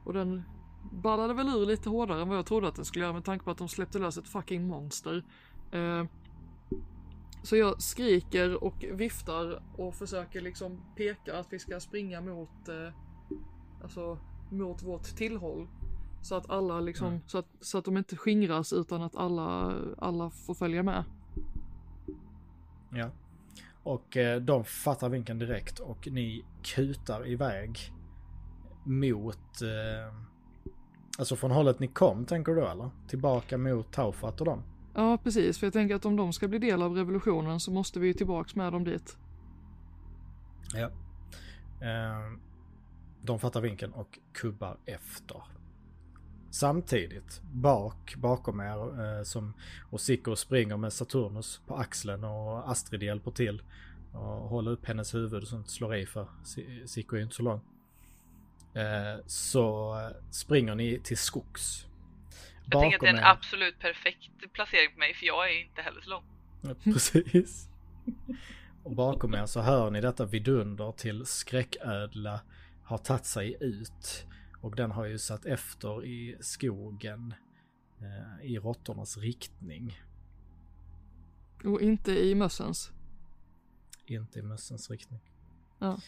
Och 0.04 0.14
den 0.14 0.44
ballade 0.92 1.34
väl 1.34 1.48
ur 1.48 1.66
lite 1.66 1.90
hårdare 1.90 2.22
än 2.22 2.30
vad 2.30 2.38
jag 2.38 2.46
trodde 2.46 2.68
att 2.68 2.76
den 2.76 2.86
skulle 2.86 3.06
göra 3.06 3.14
med 3.14 3.26
tanke 3.26 3.46
på 3.46 3.52
att 3.52 3.58
de 3.58 3.68
släppte 3.68 4.00
lös 4.00 4.18
ett 4.18 4.28
fucking 4.28 4.68
monster. 4.68 5.24
Eh, 5.72 6.06
så 7.44 7.56
jag 7.56 7.82
skriker 7.82 8.64
och 8.64 8.86
viftar 8.92 9.64
och 9.78 9.96
försöker 9.96 10.42
liksom 10.42 10.82
peka 10.96 11.40
att 11.40 11.48
vi 11.54 11.60
ska 11.60 11.80
springa 11.80 12.22
mot, 12.22 12.68
eh, 12.68 12.94
alltså 13.84 14.18
mot 14.50 14.84
vårt 14.84 15.04
tillhåll. 15.04 15.68
Så 16.22 16.36
att 16.36 16.50
alla 16.50 16.80
liksom, 16.80 17.08
Mm. 17.08 17.20
så, 17.28 17.38
att, 17.38 17.48
så 17.60 17.78
att 17.78 17.86
de 17.86 17.98
inte 17.98 18.16
skingras 18.18 18.74
utan 18.74 19.02
att 19.02 19.16
alla, 19.16 19.76
alla 19.98 20.30
får 20.30 20.54
följa 20.54 20.84
med. 20.84 21.04
Ja. 22.90 23.10
Och 23.84 24.18
eh, 24.18 24.42
de 24.42 24.64
fattar 24.64 25.10
vinkeln 25.10 25.40
direkt 25.40 25.80
och 25.80 26.08
ni 26.12 26.46
kutar 26.64 27.28
iväg 27.28 27.80
mot... 28.84 29.62
Eh, 29.62 30.16
alltså 31.20 31.36
från 31.36 31.52
hållet 31.52 31.80
ni 31.80 31.88
kom 31.88 32.26
tänker 32.26 32.52
du 32.56 32.66
eller? 32.66 32.90
Tillbaka 33.08 33.58
mot 33.58 33.92
Taufat 33.92 34.40
och 34.42 34.46
dem? 34.46 34.64
Ja, 34.94 35.18
precis. 35.24 35.60
För 35.60 35.68
jag 35.68 35.74
tänker 35.74 35.96
att 35.96 36.06
om 36.06 36.16
de 36.16 36.34
ska 36.34 36.48
bli 36.48 36.60
del 36.60 36.82
av 36.82 36.96
revolutionen 36.96 37.60
så 37.60 37.72
måste 37.72 38.00
vi 38.00 38.08
ju 38.08 38.14
tillbaks 38.14 38.56
med 38.56 38.74
dem 38.74 38.84
dit. 38.84 39.18
Ja. 40.74 40.90
Eh, 41.88 42.32
de 43.24 43.40
fattar 43.40 43.62
vinkeln 43.62 43.94
och 43.94 44.20
kubbar 44.34 44.78
efter. 44.86 45.42
Samtidigt, 46.50 47.42
bak, 47.44 48.16
bakom 48.18 48.60
er, 48.60 49.04
eh, 49.18 49.24
som 49.24 49.54
Osiko 49.90 50.36
springer 50.36 50.78
med 50.78 50.94
Saturnus 50.94 51.62
på 51.68 51.76
axeln 51.76 52.24
och 52.24 52.72
Astrid 52.72 53.04
hjälper 53.04 53.32
till. 53.32 53.62
Och 54.14 54.22
håller 54.50 54.72
upp 54.72 54.86
hennes 54.86 55.14
huvud 55.16 55.44
inte 55.54 55.70
slår 55.72 55.96
i 55.96 56.06
för 56.06 56.28
Si- 56.44 56.84
Siko 56.88 57.16
är 57.16 57.18
ju 57.18 57.24
inte 57.24 57.36
så 57.36 57.44
lång. 57.44 57.62
Eh, 58.74 59.20
så 59.26 59.96
springer 60.32 60.76
ni 60.76 61.00
till 61.04 61.18
skogs. 61.18 61.86
Jag 62.66 62.82
tänker 62.82 62.98
att 62.98 63.02
det 63.02 63.08
är 63.08 63.14
en 63.14 63.20
er- 63.20 63.24
absolut 63.32 63.80
perfekt 63.80 64.54
placering 64.54 64.92
för 64.92 65.00
mig 65.00 65.14
för 65.14 65.26
jag 65.26 65.52
är 65.52 65.62
inte 65.68 65.82
heller 65.82 66.02
så 66.02 66.10
lång. 66.10 66.24
Precis. 66.84 67.68
Och 68.84 68.96
bakom 68.96 69.34
er 69.36 69.46
så 69.46 69.62
hör 69.62 69.90
ni 69.92 70.02
detta 70.02 70.26
vidunder 70.26 70.92
till 70.92 71.26
skräcködla 71.26 72.40
har 72.92 72.98
tagit 72.98 73.26
sig 73.26 73.58
ut. 73.60 74.26
Och 74.62 74.76
den 74.76 74.92
har 74.92 75.06
ju 75.06 75.18
satt 75.18 75.46
efter 75.46 76.06
i 76.06 76.38
skogen 76.40 77.34
eh, 78.00 78.46
i 78.46 78.60
råttornas 78.60 79.18
riktning. 79.18 80.02
Och 81.64 81.82
inte 81.82 82.12
i 82.12 82.36
mössens. 82.36 82.92
Inte 84.06 84.40
i 84.40 84.42
mössens 84.42 84.90
riktning. 84.90 85.20
Ja. 85.80 86.00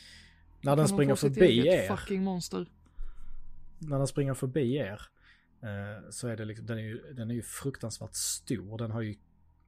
När 0.61 0.75
den 0.75 0.87
springer 0.87 1.15
förbi 1.15 1.67
er, 1.67 1.95
fucking 1.95 2.23
monster. 2.23 2.67
när 3.79 3.97
den 3.97 4.07
springer 4.07 4.33
förbi 4.33 4.75
er, 4.75 5.01
eh, 5.61 6.09
så 6.09 6.27
är 6.27 6.37
det 6.37 6.45
liksom, 6.45 6.65
den 6.65 6.77
är, 6.77 6.81
ju, 6.81 7.13
den 7.13 7.31
är 7.31 7.35
ju 7.35 7.43
fruktansvärt 7.43 8.13
stor. 8.13 8.77
Den 8.77 8.91
har 8.91 9.01
ju 9.01 9.15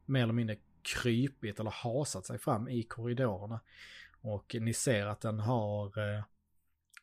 mer 0.06 0.24
eller 0.24 0.34
mindre 0.34 0.58
krypit 0.82 1.60
eller 1.60 1.72
hasat 1.72 2.26
sig 2.26 2.40
fram 2.40 2.68
i 2.68 2.84
korridorerna. 2.84 3.60
Och 4.22 4.56
ni 4.60 4.74
ser 4.74 5.06
att 5.06 5.22
den 5.22 5.40
har 5.40 6.16
eh, 6.16 6.24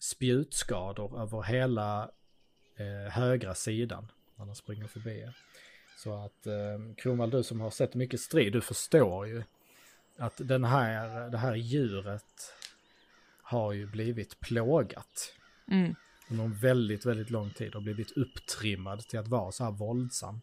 spjutskador 0.02 1.22
över 1.22 1.42
hela 1.42 2.10
eh, 2.76 3.12
högra 3.12 3.54
sidan 3.54 4.12
när 4.36 4.46
den 4.46 4.54
springer 4.54 4.86
förbi 4.86 5.20
er. 5.20 5.36
Så 5.96 6.24
att 6.24 6.46
eh, 6.46 6.94
Kronwall, 6.96 7.30
du 7.30 7.42
som 7.42 7.60
har 7.60 7.70
sett 7.70 7.94
mycket 7.94 8.20
strid, 8.20 8.52
du 8.52 8.60
förstår 8.60 9.26
ju 9.26 9.42
att 10.16 10.34
den 10.36 10.64
här, 10.64 11.30
det 11.30 11.38
här 11.38 11.54
djuret 11.54 12.54
har 13.42 13.72
ju 13.72 13.86
blivit 13.86 14.40
plågat 14.40 15.34
Mm. 15.66 15.94
under 16.30 16.44
en 16.44 16.54
väldigt, 16.54 17.06
väldigt 17.06 17.30
lång 17.30 17.50
tid 17.50 17.74
och 17.74 17.82
blivit 17.82 18.10
upptrimmad 18.10 19.00
till 19.00 19.18
att 19.18 19.28
vara 19.28 19.52
så 19.52 19.64
här 19.64 19.70
våldsam. 19.70 20.40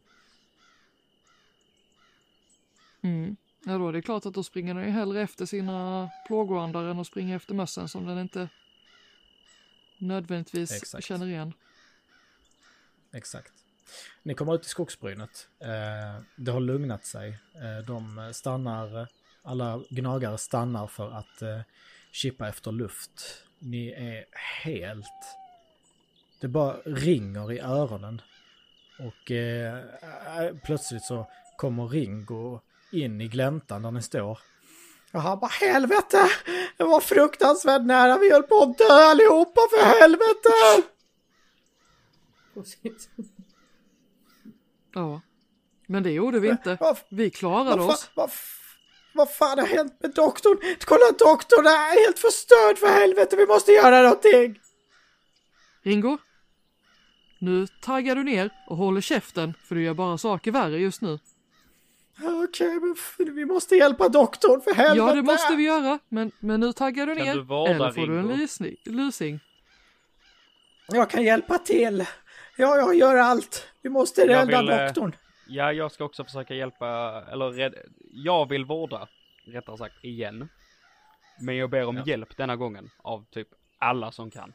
Mm. 3.02 3.36
Ja 3.66 3.78
då 3.78 3.88
är 3.90 3.94
det 3.94 4.02
klart 4.02 4.26
att 4.26 4.34
då 4.34 4.44
springer 4.44 4.74
den 4.74 4.84
ju 4.84 4.90
hellre 4.90 5.22
efter 5.22 5.46
sina 5.46 6.10
plågoandar 6.28 6.84
än 6.84 7.00
att 7.00 7.08
springa 7.08 7.36
efter 7.36 7.54
mössen 7.54 7.90
som 7.90 8.06
den 8.06 8.20
inte 8.20 8.50
nödvändigtvis 10.00 10.72
Exakt. 10.72 11.06
känner 11.06 11.28
igen. 11.28 11.54
Exakt. 13.12 13.54
Ni 14.24 14.34
kommer 14.34 14.56
ut 14.56 14.66
i 14.66 14.70
skogsbrynet. 14.70 15.48
Eh, 15.60 16.22
det 16.36 16.52
har 16.52 16.60
lugnat 16.60 17.06
sig. 17.06 17.38
Eh, 17.56 17.86
de 17.86 18.30
stannar, 18.34 19.08
alla 19.42 19.84
gnagare 19.90 20.38
stannar 20.38 20.88
för 20.88 21.12
att 21.12 21.42
eh, 21.42 21.62
chippa 22.12 22.48
efter 22.48 22.72
luft. 22.72 23.44
Ni 23.60 23.92
är 23.92 24.26
helt... 24.64 25.38
Det 26.40 26.48
bara 26.48 26.78
ringer 26.86 27.52
i 27.52 27.60
öronen. 27.60 28.22
Och 29.00 29.32
plötsligt 30.64 31.04
så 31.04 31.28
kommer 31.58 31.88
Ringo 31.88 32.60
in 32.92 33.22
i 33.22 33.28
gläntan 33.28 33.82
där 33.82 33.92
ni 33.92 34.02
står. 34.02 34.40
Och 35.14 35.22
han 35.22 35.40
bara 35.40 35.48
helvete! 35.48 36.32
Det 36.78 36.84
var 36.84 37.00
fruktansvärt 37.00 37.82
nära, 37.82 38.18
vi 38.18 38.32
höll 38.32 38.44
på 38.44 38.62
att 38.62 38.78
dö 38.78 38.94
allihopa 38.94 39.62
för 39.72 39.86
helvete! 40.00 40.84
Ja. 44.94 45.22
Men 45.88 46.04
det 46.04 46.12
gjorde 46.12 46.40
vi 46.40 46.50
inte. 46.50 46.78
Vi 47.10 47.30
klarade 47.30 47.82
oss. 47.82 48.10
vad 49.14 49.32
fan 49.32 49.60
har 49.60 49.66
hänt 49.66 49.98
med 50.02 50.14
doktorn? 50.14 50.58
Kolla 50.86 51.12
doktorn 51.20 51.66
är 51.66 52.06
helt 52.06 52.20
förstörd 52.20 52.78
för 52.78 52.88
helvete, 52.88 53.36
vi 53.36 53.46
måste 53.48 53.72
göra 53.72 54.02
någonting! 54.02 54.60
Ringo? 55.84 56.18
Nu 57.40 57.68
taggar 57.68 58.16
du 58.16 58.24
ner 58.24 58.50
och 58.68 58.78
håller 58.78 59.02
käften 59.02 59.54
för 59.64 59.76
du 59.76 59.84
gör 59.84 59.94
bara 59.94 60.18
saker 60.18 60.52
värre 60.52 60.80
just 60.80 61.02
nu. 61.02 61.20
Okej, 62.24 62.80
men 62.80 62.96
f- 62.98 63.16
vi 63.18 63.46
måste 63.46 63.76
hjälpa 63.76 64.10
doktorn 64.10 64.62
för 64.62 64.74
helvete! 64.74 64.98
Ja, 65.10 65.16
det 65.16 65.22
måste 65.22 65.56
vi 65.56 65.64
göra, 65.64 66.00
men, 66.10 66.32
men 66.40 66.60
nu 66.60 66.74
taggar 66.74 67.06
du 67.06 67.16
Kan 67.16 67.26
ner. 67.26 67.34
du 67.36 67.72
eller 67.72 67.92
får 67.92 68.08
du 68.08 68.20
en 68.20 68.24
Ringo? 68.28 68.36
lysning, 68.38 68.76
lusing. 68.86 69.40
Jag 70.88 71.10
kan 71.10 71.24
hjälpa 71.24 71.58
till. 71.58 72.06
Ja, 72.58 72.78
jag 72.78 72.96
gör 72.96 73.16
allt. 73.16 73.68
Vi 73.82 73.90
måste 73.90 74.22
Jag 74.22 74.30
rädda 74.30 74.62
vill, 74.62 74.70
eh, 74.70 74.78
doktorn. 74.78 75.16
Ja, 75.48 75.74
jag 75.74 75.92
ska 75.92 76.04
också 76.04 76.24
försöka 76.24 76.54
hjälpa, 76.54 76.88
eller 77.32 77.50
rädd, 77.52 77.76
jag 78.12 78.50
vill 78.50 78.66
vårda, 78.66 79.08
rättare 79.46 79.78
sagt, 79.78 80.04
igen. 80.04 80.50
Men 81.42 81.56
jag 81.58 81.70
ber 81.70 81.86
om 81.86 81.98
Ja. 81.98 82.04
hjälp 82.06 82.38
denna 82.38 82.56
gången 82.56 82.90
av 83.02 83.26
typ 83.32 83.48
alla 83.78 84.12
som 84.12 84.32
kan. 84.32 84.54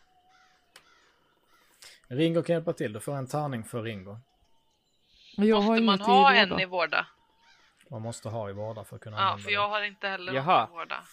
Ringo 2.09 2.43
kan 2.43 2.55
hjälpa 2.55 2.73
till, 2.73 2.93
du 2.93 3.01
får 3.01 3.17
en 3.17 3.27
tärning 3.27 3.65
för 3.65 3.83
Ringo. 3.83 4.19
Jag 5.37 5.57
har 5.57 5.81
Måste 5.81 5.83
man 5.83 6.01
ha 6.01 6.35
i 6.35 6.39
en 6.39 6.61
i 6.61 6.65
vårda? 6.67 7.07
Man 7.91 8.03
måste 8.03 8.29
ha 8.29 8.51
i 8.51 8.53
vårda 8.53 8.85
för 8.85 8.97
att 8.97 9.03
kunna 9.03 9.17
Ja, 9.17 9.39
för 9.39 9.51
jag 9.51 9.63
det. 9.71 9.73
har 9.75 9.83
inte 9.83 10.09
heller 10.09 10.33
Jaha. 10.33 10.69
i 10.69 10.71
vårda. 10.73 11.05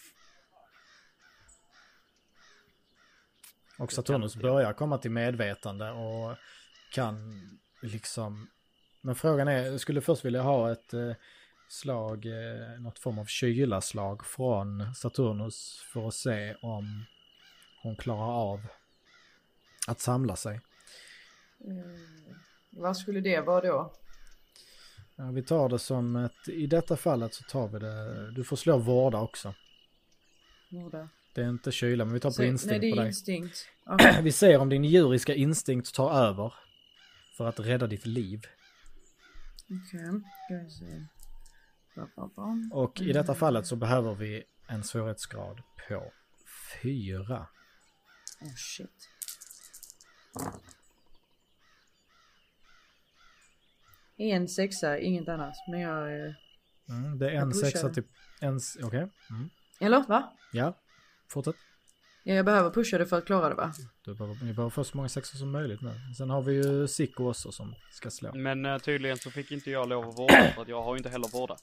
Och 3.80 3.92
Saturnus 3.92 4.36
börjar 4.36 4.74
komma 4.74 4.98
till 4.98 5.12
medvetande 5.12 5.92
och 5.92 6.36
kan 6.92 7.42
liksom... 7.82 8.50
Men 9.02 9.16
frågan 9.16 9.48
är, 9.48 9.64
jag 9.66 9.80
skulle 9.80 10.02
först 10.02 10.26
vilja 10.26 10.42
ha 10.42 10.72
ett 10.72 10.94
eh, 10.94 11.12
slag, 11.68 12.26
eh, 12.26 12.80
något 12.80 13.00
form 13.00 13.20
av 13.20 13.26
kylaslag 13.26 14.26
från 14.26 14.96
Saturnus 14.96 15.86
för 15.94 16.08
att 16.08 16.14
se 16.14 16.56
om 16.62 17.06
hon 17.84 17.96
klarar 17.96 18.32
av 18.52 18.62
att 19.88 20.00
samla 20.00 20.36
sig. 20.36 20.56
Eh, 21.60 22.02
vad 22.70 22.98
skulle 22.98 23.22
det 23.22 23.42
vara 23.42 23.62
då? 23.62 23.94
Ja, 25.22 25.32
vi 25.32 25.44
tar 25.44 25.70
det 25.70 25.80
som 25.80 26.16
ett, 26.16 26.48
i 26.50 26.68
detta 26.68 26.98
fallet 26.98 27.34
så 27.34 27.44
tar 27.44 27.68
vi 27.68 27.80
det, 27.80 28.32
du 28.32 28.44
får 28.44 28.56
slå 28.56 28.78
vårda 28.78 29.20
också. 29.22 29.54
Vårda. 30.72 31.10
Det 31.36 31.42
är 31.42 31.50
inte 31.50 31.72
kyla, 31.72 32.06
men 32.06 32.14
vi 32.14 32.20
tar 32.20 32.30
på 32.30 32.34
Så- 32.34 32.44
instinkt 32.44 32.72
Nej, 32.72 32.80
det 32.80 32.92
på 32.96 32.96
är 33.00 33.02
dig. 33.02 33.08
instinkt. 33.08 33.58
Okej. 33.86 34.20
Vi 34.24 34.32
ser 34.32 34.58
om 34.58 34.70
din 34.70 34.84
djuriska 34.84 35.36
instinkt 35.36 35.94
tar 35.96 36.12
över 36.14 36.54
för 37.38 37.46
att 37.48 37.60
rädda 37.60 37.88
ditt 37.88 38.06
liv. 38.06 38.42
Okej. 39.64 41.08
Ba, 41.96 42.08
ba, 42.16 42.30
ba. 42.36 42.70
Och 42.78 43.02
i 43.02 43.04
Mm. 43.04 43.14
detta 43.14 43.36
fallet 43.36 43.68
så 43.68 43.76
behöver 43.76 44.16
vi 44.16 44.44
en 44.68 44.84
svårighetsgrad 44.84 45.62
på 45.88 46.12
fyra. 46.82 47.48
Oh 48.42 48.56
shit. 48.56 49.10
En 54.30 54.48
sexa, 54.48 55.00
inget 55.00 55.30
annat. 55.30 55.54
Men 55.72 55.80
jag... 55.80 56.26
eh, 56.28 56.34
Mm, 56.90 57.20
det 57.20 57.30
är 57.30 57.36
en 57.36 57.54
sexa 57.54 57.90
till... 57.90 58.04
En, 58.42 58.58
s- 58.58 58.78
Okej. 58.84 59.08
Mm. 59.30 59.50
Eller 59.80 60.04
va? 60.08 60.34
Ja, 60.54 60.78
fortsätt. 61.30 61.56
Ja, 62.24 62.34
jag 62.34 62.46
behöver 62.46 62.70
pusha 62.70 62.98
det 62.98 63.06
för 63.06 63.18
att 63.18 63.26
klara 63.26 63.50
det 63.50 63.56
va? 63.56 63.74
Du 64.06 64.16
behöver, 64.16 64.36
ni 64.46 64.54
behöver 64.54 64.70
få 64.70 64.84
så 64.84 64.98
många 64.98 65.10
sexor 65.10 65.38
som 65.38 65.52
möjligt 65.52 65.82
nu. 65.82 65.92
Sen 66.18 66.30
har 66.30 66.42
vi 66.42 66.54
ju 66.54 66.88
Sicko 66.88 67.30
också 67.30 67.52
som 67.52 67.76
ska 67.92 68.10
slå. 68.10 68.34
Men 68.36 68.66
eh, 68.66 68.78
tydligen 68.78 69.18
så 69.18 69.32
fick 69.32 69.52
inte 69.52 69.72
jag 69.72 69.90
lov 69.90 70.10
att 70.10 70.18
vårda 70.20 70.52
för 70.56 70.62
att 70.62 70.68
jag 70.68 70.84
har 70.84 70.94
ju 70.94 70.98
inte 70.98 71.10
heller 71.10 71.28
vårda. 71.28 71.58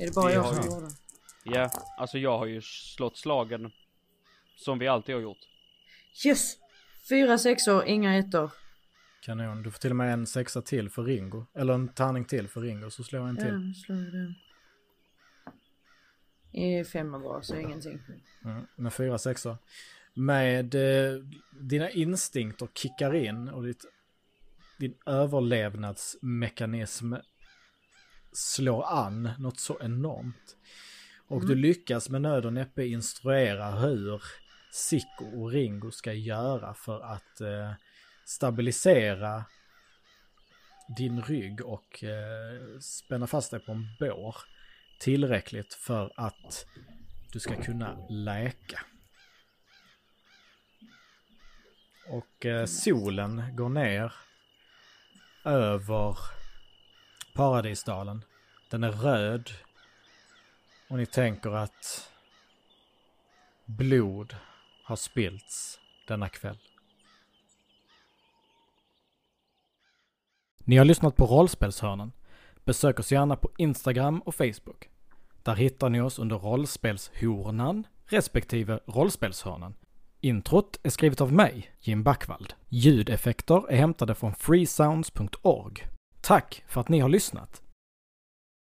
Är 0.00 0.06
det 0.06 0.14
bara 0.14 0.28
Vi 0.28 0.34
jag 0.34 0.46
som 0.54 0.64
ju- 0.64 0.70
gjorde? 0.70 0.88
Ja, 1.44 1.70
alltså 1.98 2.18
jag 2.18 2.38
har 2.38 2.46
ju 2.46 2.60
slått 2.62 3.16
slagen 3.18 3.70
som 4.56 4.78
vi 4.78 4.88
alltid 4.88 5.14
har 5.14 5.22
gjort. 5.22 5.38
Yes! 6.26 6.56
Fyra 7.08 7.38
sexor, 7.38 7.84
inga 7.84 8.18
ettor. 8.18 8.50
Kanon. 9.20 9.62
Du 9.62 9.70
får 9.70 9.78
till 9.78 9.90
och 9.90 9.96
med 9.96 10.12
en 10.12 10.26
sexa 10.26 10.62
till 10.62 10.90
för 10.90 11.02
Ringo. 11.02 11.46
Eller 11.54 11.74
en 11.74 11.88
tärning 11.88 12.24
till 12.24 12.48
för 12.48 12.60
Ringo 12.60 12.90
så 12.90 13.04
slår 13.04 13.22
jag 13.22 13.28
en 13.28 13.36
Ja, 13.36 13.42
till. 13.44 13.58
nu 13.58 13.74
slår 13.74 13.98
jag 13.98 14.12
den. 14.12 14.34
Eh, 16.52 16.84
Femma 16.84 17.18
bara, 17.18 17.42
så 17.42 17.56
ingenting. 17.56 18.00
Mm, 18.44 18.66
med 18.76 18.92
fyra 18.92 19.18
sexor. 19.18 19.56
Med 20.14 20.74
eh, 20.74 21.12
dina 21.60 21.90
instinkter 21.90 22.68
kickar 22.74 23.14
in 23.14 23.48
och 23.48 23.62
ditt, 23.64 23.84
din 24.78 24.94
överlevnadsmekanism 25.06 27.14
slår 28.32 28.84
an 28.92 29.30
något 29.38 29.60
så 29.60 29.78
enormt. 29.80 30.56
Och 31.28 31.46
du 31.46 31.54
lyckas 31.54 32.10
med 32.10 32.22
nöd 32.22 32.46
och 32.46 32.52
näppe 32.52 32.86
instruera 32.86 33.70
hur 33.70 34.22
Sicko 34.72 35.24
och 35.42 35.50
Ringo 35.50 35.90
ska 35.90 36.12
göra 36.12 36.74
för 36.74 37.00
att 37.00 37.40
eh, 37.40 37.72
stabilisera 38.28 39.44
din 40.96 41.22
rygg 41.22 41.60
och 41.60 42.04
eh, 42.04 42.78
spänna 42.80 43.26
fast 43.26 43.50
dig 43.50 43.60
på 43.60 43.72
en 43.72 43.86
bår 44.00 44.36
tillräckligt 44.98 45.74
för 45.74 46.12
att 46.16 46.66
du 47.32 47.40
ska 47.40 47.62
kunna 47.62 48.06
läka. 48.08 48.80
Och 52.08 52.46
eh, 52.46 52.66
solen 52.66 53.56
går 53.56 53.68
ner 53.68 54.12
över 55.44 56.18
Paradisdalen. 57.34 58.24
Den 58.70 58.84
är 58.84 58.92
röd. 58.92 59.50
Och 60.88 60.96
ni 60.96 61.06
tänker 61.06 61.50
att 61.50 62.12
blod 63.64 64.36
har 64.84 64.96
spillts 64.96 65.80
denna 66.06 66.28
kväll. 66.28 66.67
Ni 70.68 70.76
har 70.76 70.84
lyssnat 70.84 71.16
på 71.16 71.26
Rollspelshörnan. 71.26 72.12
Besök 72.64 72.98
oss 72.98 73.12
gärna 73.12 73.36
på 73.36 73.50
Instagram 73.56 74.18
och 74.20 74.34
Facebook. 74.34 74.88
Där 75.42 75.54
hittar 75.54 75.88
ni 75.88 76.00
oss 76.00 76.18
under 76.18 76.36
rollspelshornan 76.36 77.86
respektive 78.06 78.80
rollspelshörnan. 78.86 79.74
Introt 80.20 80.80
är 80.82 80.90
skrivet 80.90 81.20
av 81.20 81.32
mig, 81.32 81.70
Jim 81.80 82.02
Backvald. 82.02 82.54
Ljudeffekter 82.68 83.70
är 83.70 83.76
hämtade 83.76 84.14
från 84.14 84.34
freesounds.org. 84.34 85.86
Tack 86.20 86.64
för 86.68 86.80
att 86.80 86.88
ni 86.88 86.98
har 86.98 87.08
lyssnat! 87.08 87.62